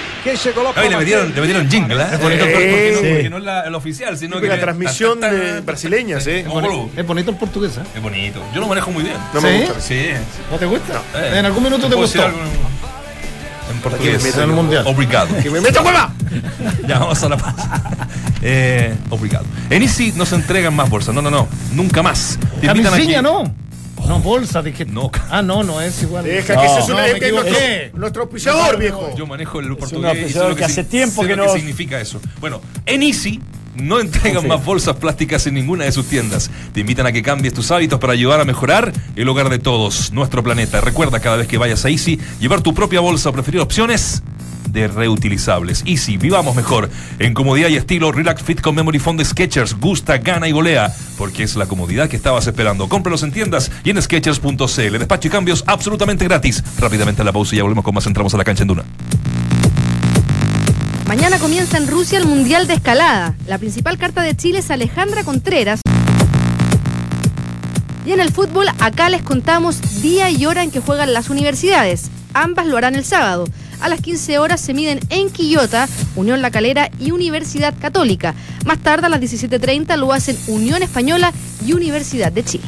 [0.76, 2.06] Ay, le metieron, le metieron jingle, ¿eh?
[2.22, 3.06] bonito, porque, no, sí.
[3.14, 6.44] porque no es la, el oficial, sino que la transmisión de brasileñas, ¿eh?
[6.96, 7.82] Es bonito el portugués, ¿eh?
[7.94, 8.42] Es bonito.
[8.54, 9.16] Yo lo manejo muy bien.
[9.34, 9.80] No me gusta.
[9.80, 10.06] Sí.
[10.50, 11.02] ¿No te gusta?
[11.32, 12.24] En algún minuto te ¿puedo gustó.
[12.26, 14.34] en- portugués.
[14.34, 14.84] en el mundial.
[14.86, 15.28] Obrigado.
[15.42, 16.12] ¡Que me meta hueva!
[16.86, 17.82] Ya vamos a la pausa.
[18.48, 19.44] Eh, obrigado.
[19.70, 21.12] En Easy no se entregan más bolsas.
[21.14, 21.48] No, no, no.
[21.72, 22.38] Nunca más.
[22.60, 23.52] Te invitan Camisinha, aquí- no.
[24.08, 24.84] No, bolsa, dije.
[24.84, 25.10] No.
[25.30, 26.24] Ah, no, no es igual.
[26.24, 26.60] Deja No.
[26.60, 27.58] que ese es, una- No, es que es nuestro,
[27.98, 29.14] nuestro auspiciador, viejo.
[29.16, 30.30] Yo manejo el portugués.
[30.30, 32.20] y que hace tiempo que no- significa eso.
[32.40, 33.40] Bueno, en Easy
[33.74, 34.48] no entregan Sí.
[34.48, 36.50] más bolsas plásticas en ninguna de sus tiendas.
[36.72, 40.12] Te invitan a que cambies tus hábitos para ayudar a mejorar el hogar de todos,
[40.12, 40.80] nuestro planeta.
[40.80, 44.22] Recuerda cada vez que vayas a Easy llevar tu propia bolsa o preferir opciones
[44.76, 45.82] de reutilizables.
[45.86, 46.90] Easy, vivamos mejor.
[47.18, 49.80] En comodidad y estilo, Relax Fit con Memory Foam de Skechers.
[49.80, 50.94] Gusta, gana y golea.
[51.16, 52.86] Porque es la comodidad que estabas esperando.
[52.88, 54.98] Cómpralos en tiendas y en Skechers.cl.
[54.98, 56.62] Despacho y cambios absolutamente gratis.
[56.78, 58.06] Rápidamente a la pausa y ya volvemos con más.
[58.06, 58.84] Entramos a la cancha en Duna.
[61.08, 63.34] Mañana comienza en Rusia el Mundial de Escalada.
[63.46, 65.80] La principal carta de Chile es Alejandra Contreras.
[68.04, 72.10] Y en el fútbol, acá les contamos día y hora en que juegan las universidades.
[72.34, 73.46] Ambas lo harán el sábado.
[73.80, 78.34] A las 15 horas se miden en Quillota, Unión La Calera y Universidad Católica.
[78.64, 81.32] Más tarde, a las 17.30, lo hacen Unión Española
[81.64, 82.66] y Universidad de Chile.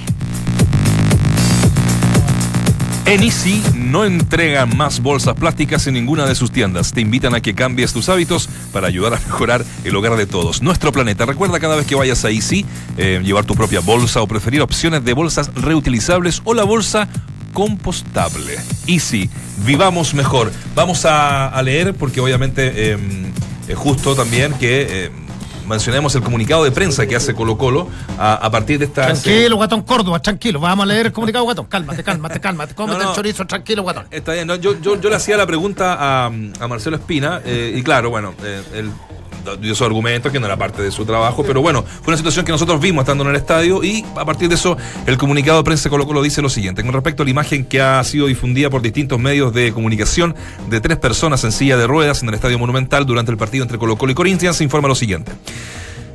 [3.09, 6.92] En Easy no entregan más bolsas plásticas en ninguna de sus tiendas.
[6.92, 10.61] Te invitan a que cambies tus hábitos para ayudar a mejorar el hogar de todos.
[10.61, 11.24] Nuestro planeta.
[11.24, 12.66] Recuerda cada vez que vayas a Easy
[12.98, 17.09] eh, llevar tu propia bolsa o preferir opciones de bolsas reutilizables o la bolsa
[17.53, 18.57] compostable.
[18.86, 19.28] Easy,
[19.64, 20.53] vivamos mejor.
[20.74, 22.99] Vamos a, a leer porque obviamente eh,
[23.68, 25.11] es justo también que eh,
[25.66, 27.88] mencionemos el comunicado de prensa que hace Colo Colo
[28.18, 29.07] a, a partir de esta...
[29.07, 30.61] Tranquilo, guatón Córdoba, tranquilo.
[30.61, 31.66] Vamos a leer el comunicado, guatón.
[31.66, 32.74] Cálmate, cálmate, cálmate.
[32.74, 33.11] Cómete No, no.
[33.11, 34.07] el chorizo, tranquilo, guatón.
[34.11, 37.74] Está bien, no, yo, yo, yo le hacía la pregunta a, a Marcelo Espina eh,
[37.76, 38.90] y claro, bueno, eh, él
[39.57, 42.44] dio su argumento que no era parte de su trabajo, pero bueno, fue una situación
[42.44, 44.76] que nosotros vimos estando en el estadio y a partir de eso
[45.07, 47.80] el comunicado de prensa Colo Colo dice lo siguiente, con respecto a la imagen que
[47.80, 50.34] ha sido difundida por distintos medios de comunicación
[50.68, 53.78] de tres personas en silla de ruedas en el Estadio Monumental durante el partido entre
[53.78, 55.32] Colo Colo y Corinthians, se informa lo siguiente.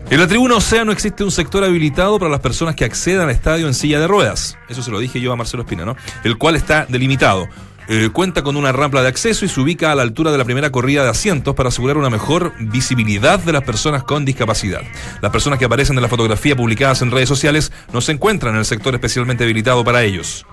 [0.10, 3.68] En la tribuna Océano existe un sector habilitado para las personas que accedan al estadio
[3.68, 4.58] en silla de ruedas.
[4.70, 5.96] Eso se lo dije yo a Marcelo Espina, ¿no?
[6.24, 7.48] El cual está delimitado.
[7.88, 10.46] Eh, cuenta con una rampa de acceso y se ubica a la altura de la
[10.46, 14.82] primera corrida de asientos para asegurar una mejor visibilidad de las personas con discapacidad.
[15.22, 18.60] Las personas que aparecen en la fotografía publicadas en redes sociales no se encuentran en
[18.60, 20.46] el sector especialmente habilitado para ellos.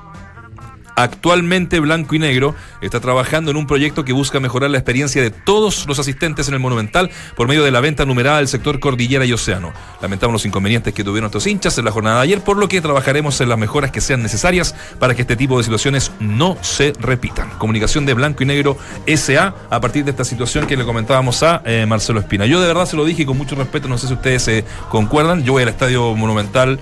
[1.00, 5.30] Actualmente Blanco y Negro está trabajando en un proyecto que busca mejorar la experiencia de
[5.30, 9.24] todos los asistentes en el Monumental por medio de la venta numerada del sector Cordillera
[9.24, 9.72] y Océano.
[10.02, 12.82] Lamentamos los inconvenientes que tuvieron estos hinchas en la jornada de ayer, por lo que
[12.82, 16.92] trabajaremos en las mejoras que sean necesarias para que este tipo de situaciones no se
[17.00, 17.48] repitan.
[17.56, 18.76] Comunicación de Blanco y Negro
[19.06, 22.44] SA a partir de esta situación que le comentábamos a eh, Marcelo Espina.
[22.44, 25.44] Yo de verdad se lo dije con mucho respeto, no sé si ustedes se concuerdan.
[25.44, 26.78] Yo voy al Estadio Monumental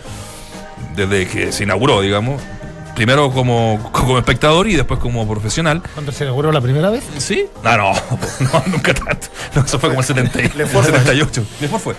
[0.96, 2.42] desde que se inauguró, digamos.
[2.98, 5.82] Primero como, como espectador y después como profesional.
[5.94, 7.04] ¿Cuándo se inauguró la primera vez?
[7.18, 7.46] ¿Sí?
[7.62, 7.92] No, no,
[8.40, 9.28] no, nunca tanto.
[9.54, 10.98] No, eso fue como el 70 y- Lefort fue.
[10.98, 11.44] 78.
[11.60, 11.94] Lefort fue.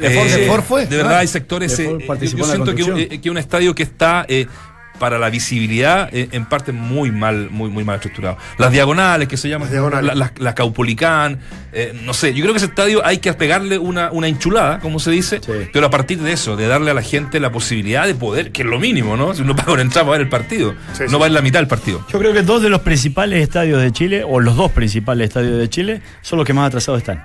[0.00, 0.86] Lefort- Eh, Lefort fue.
[0.86, 1.18] De verdad Ah.
[1.18, 1.76] hay sectores.
[1.80, 2.98] Eh, eh, yo siento que, un- construcción.
[3.00, 4.46] eh, que un estadio que está eh,
[4.98, 8.38] para la visibilidad eh, en parte muy mal, muy, muy mal estructurado.
[8.58, 10.06] Las diagonales que se llaman, Las diagonales.
[10.06, 11.40] la, la- la Caupolicán,
[11.72, 15.00] eh, no sé, yo creo que ese estadio hay que pegarle una, una hinchulada, como
[15.00, 15.52] se dice, Sí.
[15.72, 18.62] pero a partir de eso, de darle a la gente la posibilidad de poder, que
[18.62, 19.34] es lo mínimo, ¿no?
[19.34, 21.16] Si uno paga una entrada para ver el partido, Sí, no sí.
[21.16, 22.04] va en la mitad del partido.
[22.12, 25.58] Yo creo que dos de los principales estadios de Chile, o los dos principales estadios
[25.58, 27.24] de Chile, son los que más atrasados están.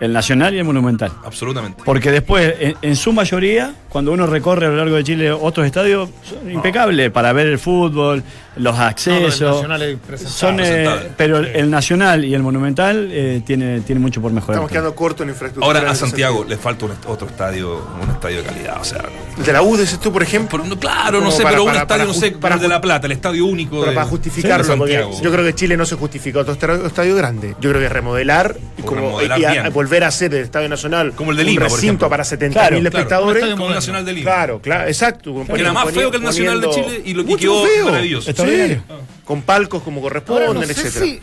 [0.00, 1.12] El Nacional y el Monumental.
[1.24, 1.82] Absolutamente.
[1.84, 5.66] Porque después, en, en su mayoría, cuando uno recorre a lo largo de Chile otros
[5.66, 8.22] estadios, son impecables para ver el fútbol,
[8.56, 9.56] los accesos.
[9.56, 10.38] Nacional es presentable.
[10.38, 14.54] son, eh, pero el, el Nacional y el Monumental eh, tiene, tiene mucho por mejorar.
[14.54, 15.78] Estamos quedando cortos en infraestructura.
[15.80, 19.04] Ahora a Santiago le falta un est- otro estadio, un estadio de calidad, o sea,
[19.38, 20.64] El de la U, dices tú, por ejemplo.
[20.64, 22.62] No- claro, no sé, para- pero un para- estadio, para no sé, ju- para para
[22.62, 25.76] de La Plata, el estadio único Pero de, para justificarlo, de yo creo que Chile
[25.76, 26.54] no se justifica otro
[26.86, 27.54] estadio, grande.
[27.60, 29.64] Yo creo que remodelar y como remodelar y a- bien.
[29.90, 32.76] Volver a hacer el Estadio Nacional Como el de Lima, un recinto para 70.000 Claro,
[32.76, 33.44] claro, espectadores.
[33.50, 34.30] como el Nacional de Lima.
[34.30, 35.44] Claro, claro, exacto.
[35.52, 37.84] Que era más feo que el Nacional de Chile y lo que Mucho quedó feo.
[37.86, 38.32] maravilloso.
[38.32, 38.76] Sí,
[39.24, 41.04] con palcos como corresponden, no sé etcétera.
[41.04, 41.20] si,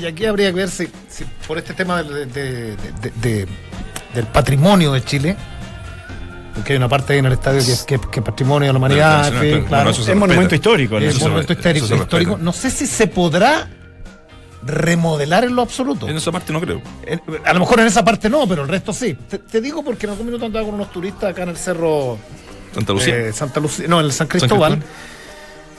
[0.00, 3.46] y aquí habría que ver si, si por este tema del, de- de- de- de-
[4.14, 5.36] del patrimonio de Chile,
[6.54, 8.72] porque hay una parte ahí en el estadio que es, que, que es patrimonio de
[8.72, 9.66] la humanidad, Nacional, claro.
[9.66, 10.98] claro, Bueno, Es monumento histórico.
[10.98, 12.38] es se monumento histórico.
[12.38, 13.68] No sé si se podrá
[14.68, 16.08] remodelar en lo absoluto.
[16.08, 16.80] En esa parte no creo.
[17.44, 19.14] A lo mejor en esa parte no, pero el resto sí.
[19.28, 22.18] Te, te digo porque en algún minuto andaba con unos turistas acá en el cerro
[22.74, 23.16] Santa Lucía.
[23.16, 24.82] eh, Santa Lucía, no, en el San Cristóbal.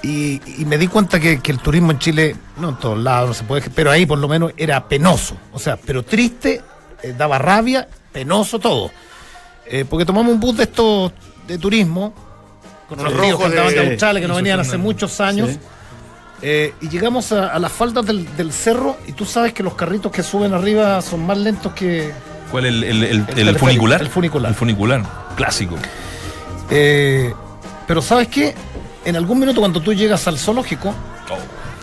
[0.01, 3.27] Y, y me di cuenta que, que el turismo en Chile, no en todos lados,
[3.29, 5.35] no se puede, pero ahí por lo menos era penoso.
[5.51, 6.61] O sea, pero triste,
[7.03, 8.91] eh, daba rabia, penoso todo.
[9.65, 11.11] Eh, porque tomamos un bus de estos
[11.47, 12.13] de turismo,
[12.87, 15.49] con unos rojos que andaban de Australia que no venían hace muchos años.
[15.51, 15.59] Sí.
[16.41, 19.73] Eh, y llegamos a, a las faldas del, del cerro y tú sabes que los
[19.75, 22.11] carritos que suben arriba son más lentos que...
[22.51, 24.01] ¿Cuál el, el, el- el teleférico, funicular?
[24.01, 24.49] el funicular.
[24.51, 25.03] El funicular,
[25.35, 25.75] clásico.
[26.69, 27.33] Eh,
[27.87, 28.55] pero sabes qué,
[29.05, 30.93] en algún minuto cuando tú llegas al zoológico,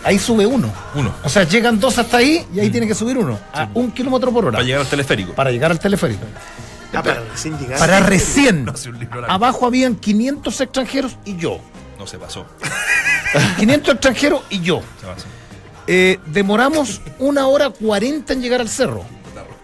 [0.03, 0.71] ahí sube uno.
[0.95, 1.13] Uno.
[1.23, 4.31] O sea, llegan dos hasta ahí y ahí tiene que subir uno, a un kilómetro
[4.31, 5.33] por hora, Para llegar al teleférico.
[5.33, 6.25] para llegar al teleférico.
[6.93, 7.77] Ah, para recién llegar.
[7.79, 8.65] Para recién.
[8.65, 8.73] No.
[9.27, 11.59] Abajo habían 500 extranjeros y yo.
[11.99, 12.45] No se pasó.
[13.57, 14.81] 500 extranjeros y yo.
[15.87, 19.05] Eh, demoramos una hora 40 en llegar al cerro.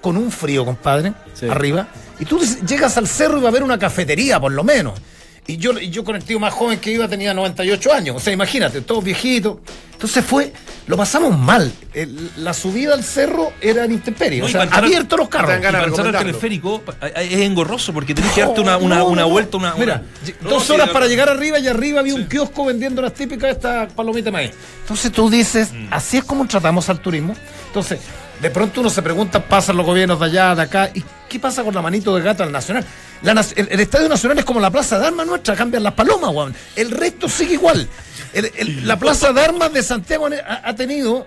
[0.02, 1.48] Con un frío, compadre, Sí.
[1.48, 1.88] arriba.
[2.20, 5.00] Y tú llegas al cerro y va a haber una cafetería, por lo menos.
[5.46, 8.16] Y yo, y yo con el tío más joven que iba tenía 98 años.
[8.16, 9.58] O sea, imagínate, todos viejitos.
[9.92, 10.52] Entonces fue,
[10.88, 11.72] lo pasamos mal.
[11.94, 14.40] El- la subida al cerro era en intemperie.
[14.40, 15.52] No, o sea, abiertos los carros.
[15.58, 19.26] Y de al teleférico pa- es engorroso porque tenés que darte una, una, No, una
[19.26, 19.76] vuelta, una.
[19.76, 20.02] Mira,
[20.42, 23.52] una- dos horas de- para llegar arriba y arriba había un kiosco vendiendo las típicas
[23.52, 24.52] estas palomitas de maíz.
[24.82, 25.88] Entonces tú dices, Mm.
[25.92, 27.36] así es como tratamos al turismo.
[27.68, 28.00] Entonces,
[28.42, 31.64] de pronto uno se pregunta, pasan los gobiernos de allá, de acá, ¿y qué pasa
[31.64, 32.86] con la manito de gato al Nacional?
[33.24, 36.32] La el, el Estadio Nacional es como la Plaza de Armas nuestra, cambian las palomas,
[36.32, 36.56] weón.
[36.76, 37.88] El resto sigue igual.
[38.34, 41.26] El- la Plaza de Armas de Santiago ha, ha tenido,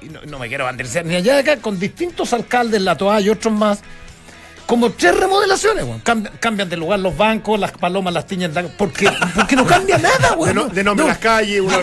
[0.00, 3.20] y no, no me quiero banderizar ni allá de acá, con distintos alcaldes, la Toa
[3.20, 3.80] y otros más,
[4.70, 6.00] como tres remodelaciones, weón.
[6.00, 8.54] Cambian, cambian de lugar los bancos, las palomas las tiñen.
[8.54, 10.54] de- Porque, porque no cambia nada, De, weón.
[10.54, 11.08] no- de nombre No.
[11.08, 11.76] las calles, uno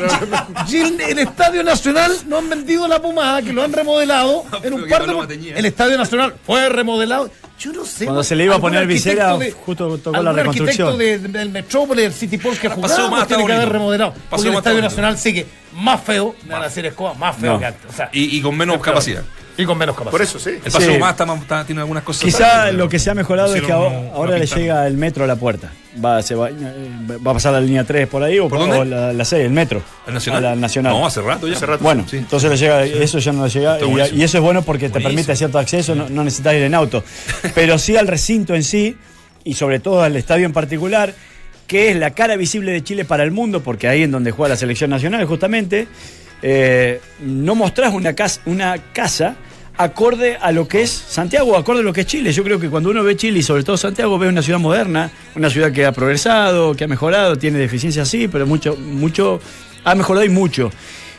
[0.70, 4.74] Y el, el Estadio Nacional no han vendido la pomada, que lo han remodelado en
[4.74, 5.52] un par de...
[5.56, 7.30] El Estadio Nacional fue remodelado.
[7.60, 8.06] Yo no sé.
[8.06, 10.88] Cuando weón, se le iba a poner visera, justo tocó la reconstrucción.
[10.90, 14.14] arquitecto de- del Metrópoli, del City Pulse que jugaba, más, está tiene que haber remodelado.
[14.30, 17.60] Porque el más, Estadio Nacional sigue más feo, van a decir Escoba, más feo No.
[17.60, 17.82] que antes.
[17.92, 19.24] O sea, Y, y con menos capacidad.
[19.58, 20.12] Y con menos capacidad.
[20.12, 20.52] Por eso, sí.
[20.64, 21.00] El paseo Sí.
[21.00, 22.24] más está, está- tiene algunas cosas.
[22.24, 25.36] Quizá lo que se ha mejorado es que ahora, le llega el metro a la
[25.36, 25.72] puerta.
[26.04, 28.86] Va, se va, va a pasar la línea 3 por ahí o, ¿Por o dónde?
[28.86, 29.82] la, la 6, el metro.
[30.06, 30.46] ¿El nacional?
[30.46, 30.94] A la nacional.
[30.94, 31.56] No, hace rato ya.
[31.56, 31.84] Hace rato.
[31.84, 32.18] Bueno, Sí.
[32.18, 33.80] entonces le llega, eso ya no le llega.
[34.14, 37.04] Y, eso es bueno porque te permite cierto acceso, no, no necesitas ir en auto.
[37.56, 38.96] Pero sí al recinto en sí,
[39.44, 41.14] y sobre todo al estadio en particular,
[41.66, 44.50] que es la cara visible de Chile para el mundo, porque ahí en donde juega
[44.50, 45.88] la selección nacional, justamente,
[46.44, 49.36] eh, no mostrás una casa, una casa
[49.78, 52.32] acorde a lo que es Santiago, acorde a lo que es Chile.
[52.32, 55.12] Yo creo que cuando uno ve Chile y sobre todo Santiago, ve una ciudad moderna,
[55.36, 59.40] una ciudad que ha progresado, que ha mejorado, tiene deficiencias sí, pero mucho, mucho
[59.84, 60.72] ha mejorado y mucho.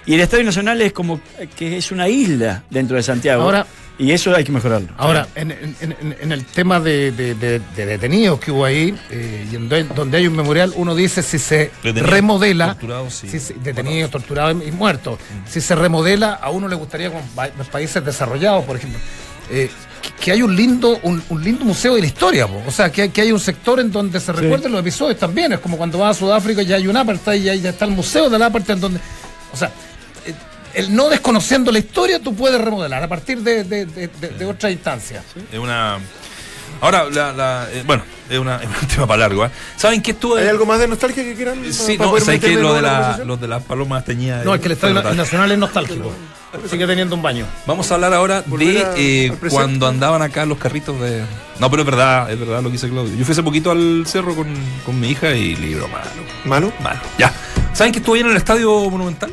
[0.09, 1.21] Y el Estadio Nacional es como
[1.57, 3.43] que es una isla dentro de Santiago.
[3.43, 3.67] Ahora-
[4.01, 4.89] y eso hay que mejorarlo.
[4.97, 8.97] Ahora, en, en- en- en el tema de, de- de- de detenidos que hubo ahí,
[9.11, 13.13] eh, y en do- donde hay un memorial, uno dice si se Detenidos, remodela, torturados,
[13.15, 13.29] sí.
[13.29, 17.23] si se- detenidos, torturados y muertos, si se remodela, a uno le gustaría con
[17.59, 19.01] los países desarrollados, por ejemplo,
[19.51, 19.69] eh,
[20.25, 22.63] que, hay un lindo, un, un lindo museo de la historia, po.
[22.67, 25.53] o sea, que, hay- que hay un sector en donde se recuerden los episodios también,
[25.55, 27.85] es como cuando vas a Sudáfrica y ya hay un apartheid y ahí ya está
[27.85, 29.01] el museo del apartheid en donde,
[29.53, 29.73] o sea,
[30.79, 34.45] el no desconociendo la historia, tú puedes remodelar a partir de, de, de- de- de
[34.47, 35.22] otra instancia.
[35.53, 35.99] Es una.
[36.81, 39.45] Ahora, la, la- eh, bueno, es, una, es un tema para largo.
[39.45, 39.51] ¿eh?
[39.76, 40.37] ¿Saben qué estuvo?
[40.37, 41.61] ¿Hay algo más de nostalgia que quieran?
[41.72, 42.55] Sí, para no, ¿sabes qué?
[42.55, 44.45] Lo de, la los de las palomas teñidas.
[44.45, 45.03] No, es que el Estadio.
[45.14, 46.12] Nacional es nostálgico.
[46.70, 47.45] Sigue teniendo un baño.
[47.66, 51.22] Vamos a hablar ahora Volver de a- eh, cuando andaban acá los carritos de.
[51.59, 53.14] No, pero es verdad, es verdad lo que dice Claudio.
[53.16, 54.47] Yo fui hace poquito al cerro con,
[54.87, 56.07] con mi hija y libro malo.
[56.45, 56.72] ¿Malo?
[56.83, 57.01] Malo.
[57.18, 57.33] Ya.
[57.74, 59.31] ¿Saben que estuvo ahí en el estadio Monumental?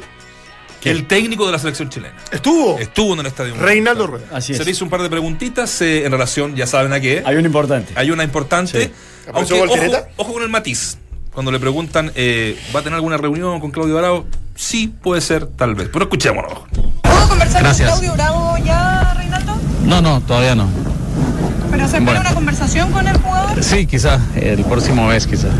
[0.86, 2.16] El técnico de la selección chilena.
[2.32, 2.78] ¿Estuvo?
[2.80, 4.08] Estuvo en el estadio Reinaldo.
[4.08, 4.26] Rueda.
[4.32, 4.66] Así Se es.
[4.66, 7.24] le hizo un par de preguntitas eh, en relación, ya saben a qué.
[7.26, 7.94] Hay un importante.
[7.96, 8.86] Hay una importante.
[8.86, 8.92] Sí.
[9.34, 10.98] Aunque, ¿Apareció ojo, con el matiz.
[11.34, 14.26] Cuando le preguntan, eh, ¿va a tener alguna reunión con Claudio Bravo?
[14.56, 15.90] Sí, puede ser, tal vez.
[15.92, 16.54] Pero escuchémonos.
[17.02, 17.90] ¿Puedo conversar Gracias.
[17.90, 19.54] con Claudio Bravo ya, Reinaldo?
[19.84, 20.70] No, no, todavía no.
[21.72, 22.20] ¿Pero se espera Bueno.
[22.22, 23.62] una conversación con el jugador?
[23.64, 25.52] Sí, quizás, el próximo mes quizás.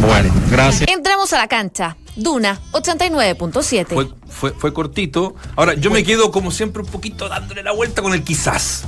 [0.00, 0.88] Bueno, gracias.
[0.90, 1.96] Entramos a la cancha.
[2.16, 3.86] Duna 89.7.
[3.86, 5.34] Fue, fue, fue cortito.
[5.56, 8.84] Ahora, yo me quedo como siempre un poquito dándole la vuelta con el quizás.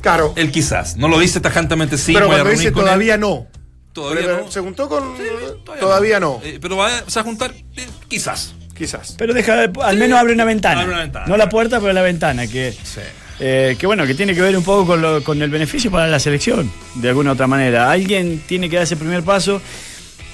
[0.00, 0.32] Claro.
[0.36, 0.96] El quizás.
[0.96, 2.12] No lo dice tajantemente sí.
[2.14, 3.20] pero cuando dice todavía él.
[3.20, 3.46] no.
[3.92, 4.50] Todavía Pero no.
[4.50, 5.02] Se juntó con.
[5.16, 6.40] Todavía, todavía no.
[6.42, 8.54] Eh, pero va a, se va a juntar eh, quizás.
[8.76, 9.14] Quizás.
[9.18, 10.80] Pero deja, al menos abre una ventana.
[10.80, 11.26] Abre una ventana.
[11.26, 12.46] No la puerta, pero la ventana.
[12.46, 13.00] Que, Sí.
[13.40, 16.06] eh, que bueno, que tiene que ver un poco con, lo- con el beneficio para
[16.06, 17.90] la selección, de alguna otra manera.
[17.90, 19.60] Alguien tiene que dar ese primer paso.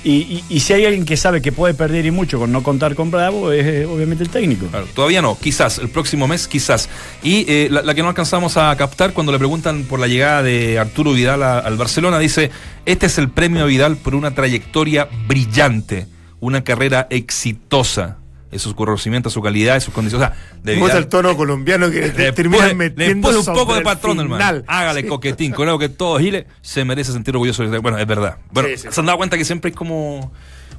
[0.09, 3.11] Y, si hay alguien que sabe que puede perder y mucho con no contar con
[3.11, 4.67] Bravo, es eh, obviamente el técnico.
[4.69, 6.89] Claro, todavía no, quizás, el próximo mes, quizás.
[7.25, 10.79] Y eh, la, que no alcanzamos a captar cuando le preguntan por la llegada de
[10.79, 12.53] Arturo Vidal al Barcelona, dice,
[12.85, 16.07] este es el premio Vidal por una trayectoria brillante,
[16.39, 18.19] una carrera exitosa.
[18.57, 20.31] Sus conocimientos, su calidad, sus condiciones.
[20.31, 24.19] O sea, el tono colombiano que te le termina metiendo pone un poco de patrón,
[24.21, 24.63] hermano.
[24.67, 25.07] Hágale Sí.
[25.09, 25.53] coquetín.
[25.53, 27.69] Creo que todo Gile se merece sentir orgulloso.
[27.69, 28.37] de- Bueno, es verdad.
[28.53, 28.89] Bueno, Sí, sí.
[28.91, 30.33] se han dado cuenta que siempre hay como,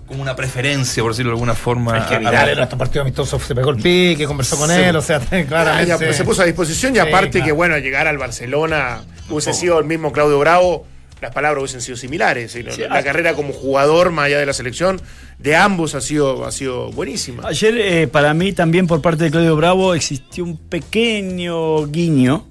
[0.07, 1.97] como una preferencia, por decirlo de alguna forma.
[1.97, 4.69] Es que a- a- Vidal en estos partidos amistosos se pegó el pique, conversó con
[4.69, 4.75] Sí.
[4.77, 5.85] él, o sea, claramente.
[5.87, 7.45] ya, pues, se puso a disposición y Sí, aparte claro.
[7.45, 10.87] que bueno, llegar al Barcelona hubiese sido el mismo Claudio Bravo,
[11.21, 12.55] las palabras hubiesen sido similares.
[12.55, 15.01] la, la carrera como jugador, más allá de la selección,
[15.39, 17.47] de ambos ha sido, ha sido buenísima.
[17.47, 22.47] Ayer, eh, para mí, también por parte de Claudio Bravo, existió un pequeño guiño.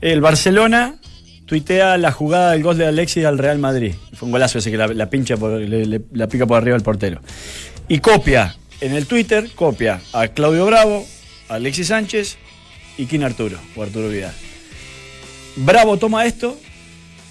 [0.00, 0.96] El Barcelona
[1.46, 3.94] tuitea la jugada del gol de Alexis al Real Madrid.
[4.14, 6.76] Fue un golazo ese que la, la pincha por- le- le- la pica por arriba
[6.76, 7.20] al portero.
[7.88, 11.06] Y copia, en el Twitter, copia a Claudio Bravo,
[11.48, 12.36] a Alexis Sánchez
[12.98, 14.32] y Kin Arturo, o Arturo Vidal.
[15.56, 16.58] Bravo toma esto,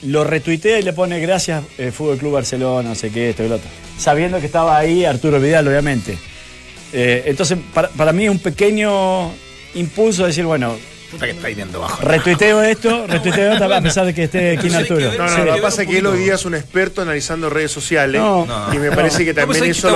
[0.06, 3.49] lo retuitea y le pone gracias eh, Fútbol Club Barcelona, no sé qué, esto y
[3.49, 3.70] lo otro.
[3.97, 6.18] Sabiendo que estaba ahí Arturo Vidal, obviamente.
[6.91, 9.32] Eh, entonces, para, para mí es un pequeño
[9.76, 10.76] impulso de decir, bueno,
[11.14, 12.01] Puta que está viendo bajo.
[12.03, 14.99] retuiteo esto, retuiteo esto, a pesar de que esté hay que Arturo.
[15.18, 15.41] No, no, Sí.
[15.45, 18.45] lo que pasa es que él hoy día es un experto analizando redes sociales No.
[18.74, 19.89] y me parece que No, pues también eso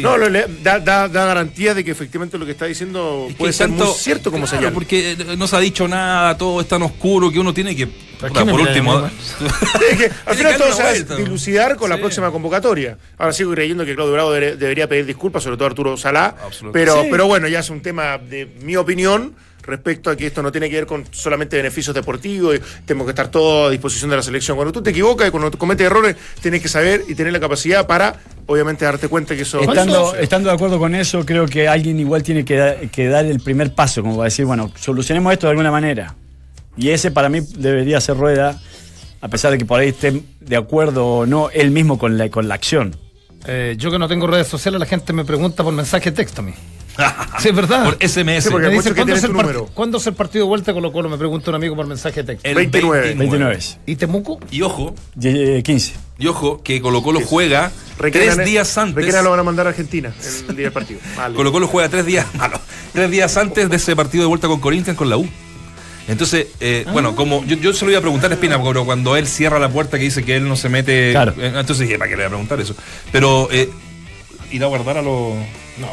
[0.00, 0.18] no,
[0.62, 3.68] da, da- da garantía de que efectivamente lo que está diciendo Es que puede ser
[3.68, 4.72] muy cierto como claro, señal.
[4.72, 7.86] porque eh, no se ha dicho nada, todo es tan oscuro que uno tiene que.
[7.86, 9.02] ¿Pero puta, qué me por último.
[9.90, 12.96] Es que al final todo se va dilucidar con la próxima convocatoria.
[13.18, 16.36] Ahora sigo creyendo que Claudio Bravo debe- debería pedir disculpas, sobre todo Arturo Salá.
[16.72, 17.08] Pero, Sí.
[17.10, 20.68] pero bueno, ya es un tema de mi opinión respecto a que esto no tiene
[20.68, 24.22] que ver con solamente beneficios deportivos, y tenemos que estar todos a disposición de la
[24.22, 24.56] selección.
[24.56, 27.86] Cuando tú te equivocas y cuando cometes errores, tienes que saber y tener la capacidad
[27.86, 31.98] para, obviamente, darte cuenta que eso Estando, estando de acuerdo con eso, creo que alguien
[32.00, 35.46] igual tiene que, da- que dar el primer paso, como para decir, bueno, solucionemos esto
[35.46, 36.14] de alguna manera.
[36.76, 38.60] Y ese para mí debería ser rueda,
[39.20, 42.28] a pesar de que por ahí esté de acuerdo o no él mismo con la,
[42.30, 42.96] con la acción.
[43.46, 46.40] Eh, yo que no tengo redes sociales, la gente me pregunta por mensaje de texto
[46.40, 46.52] a mí.
[47.38, 47.84] Sí, es verdad.
[47.84, 48.44] Por SMS.
[48.44, 49.66] Sí, porque Me dicen, ¿cuándo, es el número.
[49.74, 51.08] ¿cuándo es el partido de vuelta con lo Colo?
[51.08, 52.48] Me pregunta un amigo por mensaje de texto.
[52.48, 53.14] El 29.
[53.14, 53.58] 29.
[53.86, 54.38] ¿Y Temuco?
[54.50, 55.94] Y ojo, Ye- 15.
[56.18, 58.94] y ojo, que Colo Colo juega Requena- tres días antes.
[58.96, 60.12] Requena lo van a mandar a Argentina
[60.48, 61.00] el día del partido.
[61.16, 61.34] Vale.
[61.34, 62.60] Colo Colo juega tres días, malo,
[62.92, 65.26] tres días antes de ese partido de vuelta con Corinthians con la U.
[66.08, 69.16] Entonces, eh, bueno, como yo, yo se lo iba a preguntar a Espina, pero cuando
[69.16, 71.12] él cierra la puerta que dice que él no se mete.
[71.12, 71.32] Claro.
[71.38, 72.74] eh, entonces dije, ¿para qué le voy a preguntar eso?
[73.12, 73.70] Pero, eh,
[74.50, 75.34] ¿ir a guardar a los,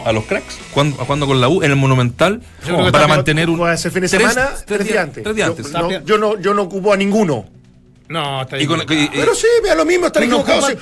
[0.05, 0.57] a los cracks?
[0.73, 1.63] ¿Cuándo, ¿Cuándo con la U?
[1.63, 2.41] En el Monumental.
[2.65, 3.69] Que para mantener un.
[3.69, 5.23] Ese fin de tres- semana, tres, días antes.
[5.23, 5.71] Tres días Yo- antes.
[5.71, 7.45] no, yo, no, yo no ocupo a ninguno.
[8.09, 8.99] No, está Y con- equivocado.
[9.13, 10.11] y- y- Pero sí, vea lo mismo, no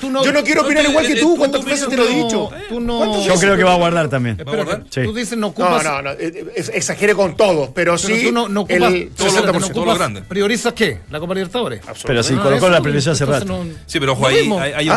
[0.00, 1.34] tú no- Yo no quiero no opinar igual que eh, tú.
[1.34, 2.50] tú ¿Cuántas veces te lo he no- dicho?
[2.70, 4.38] tú no- ¿Cuántas Yo creo que va a guardar también.
[4.42, 4.84] Guardar?
[4.88, 5.02] Sí.
[5.04, 5.84] Tú dices no No, ocupas.
[5.84, 6.12] no, no.
[6.12, 6.16] eh,
[6.56, 8.24] eh, Exagere con todo, pero Pero sí.
[8.24, 8.94] tú no, no el ocupas.
[9.18, 9.74] 60%.
[9.74, 10.22] no ocupas- grande.
[10.22, 11.00] ¿Priorizas qué?
[11.10, 11.82] ¿La Copa Libertadores?
[12.06, 13.44] Pero si Ah, Colo Colo eso, la priorizó hace rato.
[13.44, 14.88] no- Sí, pero ojo, ahí hay,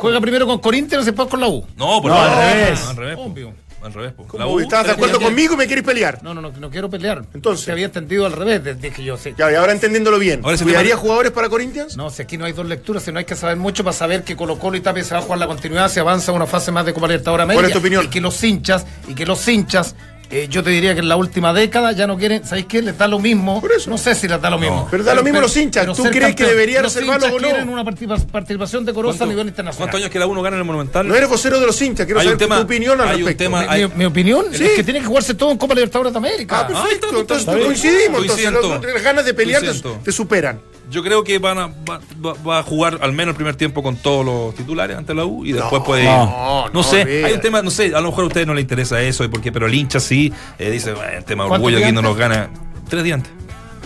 [0.00, 1.64] Juega primero con Corinthians y después con la U.
[1.76, 2.32] No, por No, favor.
[2.38, 2.80] al revés.
[2.88, 3.16] Al revés.
[3.18, 3.52] Obvio.
[3.82, 4.12] Al revés.
[4.12, 4.26] po.
[4.26, 4.38] ¿Cómo?
[4.38, 6.22] La U, ¿Estás de acuerdo conmigo y me quieres pelear?
[6.22, 7.22] No, no, no, no quiero pelear.
[7.32, 7.64] Entonces.
[7.64, 9.34] Te había entendido al revés, desde que yo sé.
[9.38, 10.40] Ya, y ahora entendiéndolo bien.
[10.44, 11.96] Ahora ¿Cuidaría tema- jugadores para Corinthians?
[11.96, 14.22] No, si aquí no hay dos lecturas, si no hay que saber mucho para saber
[14.22, 16.46] que Colo Colo y Tapia se va a jugar la continuidad, se avanza a una
[16.46, 17.60] fase más de Copa Libertadores América.
[17.62, 18.04] ¿Cuál es tu opinión?
[18.04, 19.94] Y que los hinchas, y que los hinchas,
[20.30, 22.82] eh, yo te diría que en la última década ya no quieren, ¿sabéis qué?
[22.82, 23.60] Les da lo mismo.
[23.60, 23.90] Por eso.
[23.90, 24.86] No sé si les da lo mismo.
[24.90, 25.86] Pero da lo mismo los hinchas.
[25.96, 27.48] ¿Tú crees que debería Los reservarlo hinchas o no?
[27.48, 29.86] quieren una participa- participación decorosa a ¿Cuánto- nivel internacional.
[29.90, 31.06] ¿Cuántos años que la uno gana en el Monumental?
[31.08, 33.14] No eres vocero de los hinchas, quiero Hay saber un tema- tu opinión al hay
[33.22, 33.44] un respecto.
[33.44, 34.64] tema- Mi, hay- mi opinión Sí.
[34.64, 36.60] es que tiene que jugarse todo en Copa Libertadores de América.
[36.60, 37.06] Ah, perfecto.
[37.12, 38.20] Ah, está, entonces coincidimos.
[38.22, 38.52] Entonces
[38.94, 39.62] las ganas de pelear
[40.04, 40.60] te superan.
[40.90, 43.82] Yo creo que van a, va, va- va a jugar al menos el primer tiempo
[43.82, 46.08] con todos los titulares ante la U y después puede ir.
[46.08, 46.26] no,
[46.66, 48.62] No, no, sé, hay un tema, no sé, a lo mejor a ustedes no les
[48.62, 51.48] interesa eso, y por qué, pero el hincha sí eh, dice, "Bueno, el tema de
[51.48, 52.50] ¿Cuántos orgullo aquí no nos gana.
[52.88, 53.32] Tres días antes.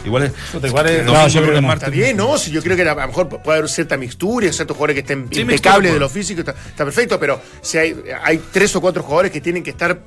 [0.07, 0.33] Igual es.
[0.63, 1.73] Igual No, yo creo que no.
[1.73, 2.37] Está bien, ¿no?
[2.37, 5.01] Si yo creo que a lo mejor puede haber cierta mixtura y ciertos jugadores que
[5.01, 8.75] estén Sí, impecables mixtura, de lo físico, está, está perfecto, pero si hay, hay tres
[8.77, 9.99] o cuatro jugadores que tienen que estar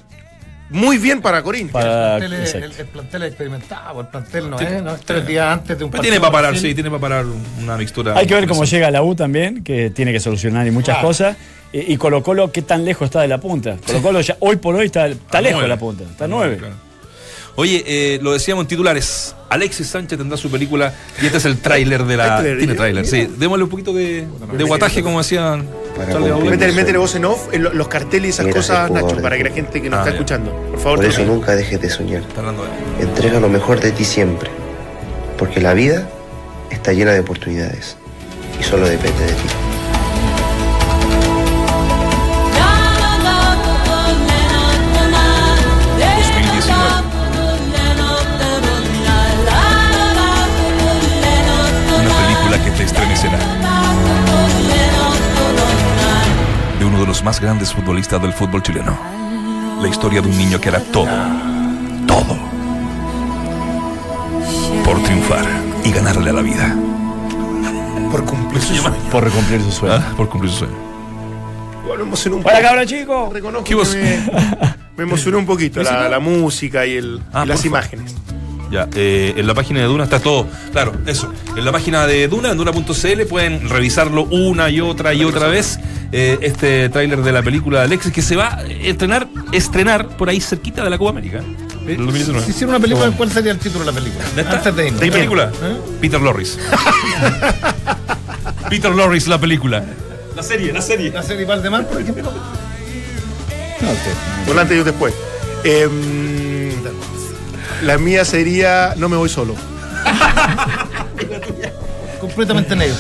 [0.70, 1.72] muy bien para Corinthians.
[1.74, 5.02] Para, El plantel es- el, el plantel es experimentado, el plantel no es, no es
[5.02, 7.26] tres días antes de un Pero tiene para parar, sí, tiene para parar
[7.62, 8.14] una mixtura.
[8.18, 11.08] Hay que ver cómo llega la U también, que tiene que solucionar y muchas Claro.
[11.08, 11.38] cosas.
[11.74, 13.78] Y, y Colo Colo, ¿qué tan lejos está de la punta?
[13.86, 16.58] Colo Colo ya, hoy por hoy está, está lejos de la punta, está A nueve.
[16.58, 16.76] claro.
[17.60, 19.36] Oye, eh, lo decíamos en titulares.
[19.50, 22.44] Alexis Sánchez tendrá su película y este es el tráiler de la.
[22.44, 23.28] Tiene tráiler, sí.
[23.38, 25.68] Démosle un poquito de, de guataje, como decían.
[26.46, 29.38] Métele, métele voz en off, en lo- los carteles y esas Mira, cosas, Nacho, para
[29.38, 30.16] que la gente que nos Ah, está ya.
[30.18, 30.52] escuchando.
[30.72, 32.22] Por favor, Por eso nunca dejes de soñar.
[32.22, 33.04] Está hablando de.
[33.04, 34.52] Entrega lo mejor de ti siempre.
[35.40, 36.08] Porque la vida
[36.70, 37.98] está llena de oportunidades.
[38.60, 39.48] Y solo depende de ti.
[57.18, 58.96] Los más grandes futbolistas del fútbol chileno.
[59.82, 61.08] La historia de un niño que era todo,
[62.06, 62.38] todo,
[64.86, 65.44] por triunfar
[65.84, 66.76] y ganarle a la vida.
[68.12, 68.96] Por cumplir su sueño.
[69.12, 69.96] Por cumplir su sueño.
[69.96, 70.14] ¿Ah?
[70.16, 70.76] Por cumplir su sueño.
[71.98, 72.68] Me emocionó un ¡Hola, poco.
[72.68, 73.30] cabra chico!
[73.34, 77.46] Reconozco ¿Qué vos- que me, me emocionó un poquito la, la música y, el, Ah,
[77.46, 77.66] y las favor.
[77.80, 78.16] imágenes.
[78.72, 80.48] Ya, eh, en la página de Duna está todo.
[80.72, 81.32] Claro, eso.
[81.56, 85.80] En la página de Duna, en Duna.cl, pueden revisarlo una y otra y otra vez.
[86.12, 90.30] eh, este tráiler de la película de Alexis que se va a estrenar, estrenar por
[90.30, 91.40] ahí cerquita de la Copa América.
[91.40, 91.44] ¿eh?
[91.88, 92.46] El 2019.
[92.46, 94.26] Si hiciera una película, ¿cuál sería el título de la película?
[94.36, 94.58] ¿De esta?
[94.58, 95.00] Antes de irnos.
[95.00, 95.52] ¿De qué película?
[95.64, 95.78] ¿Eh?
[96.02, 96.60] Peter Lorris.
[98.70, 99.84] Peter Lorris, la película.
[100.36, 101.12] La serie, la serie.
[101.12, 102.32] ¿La serie Valdemar, por ejemplo?
[104.46, 105.14] Volante y un después.
[105.64, 106.27] Em,
[107.84, 109.56] la mía sería No me voy solo.
[112.20, 112.96] Completamente negro.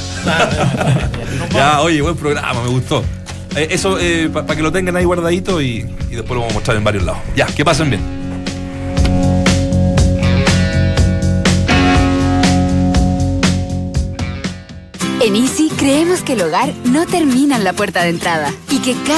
[1.51, 3.03] Ya, oye, buen programa, me gustó.
[3.55, 3.97] Eh, eso,
[4.33, 7.03] para que lo tengan ahí guardadito y, y después lo vamos a mostrar en varios
[7.03, 7.21] lados.
[7.35, 8.17] Ya, que pasen bien.
[15.19, 18.95] En Easy creemos que el hogar no termina en la puerta de entrada y que
[19.05, 19.15] cada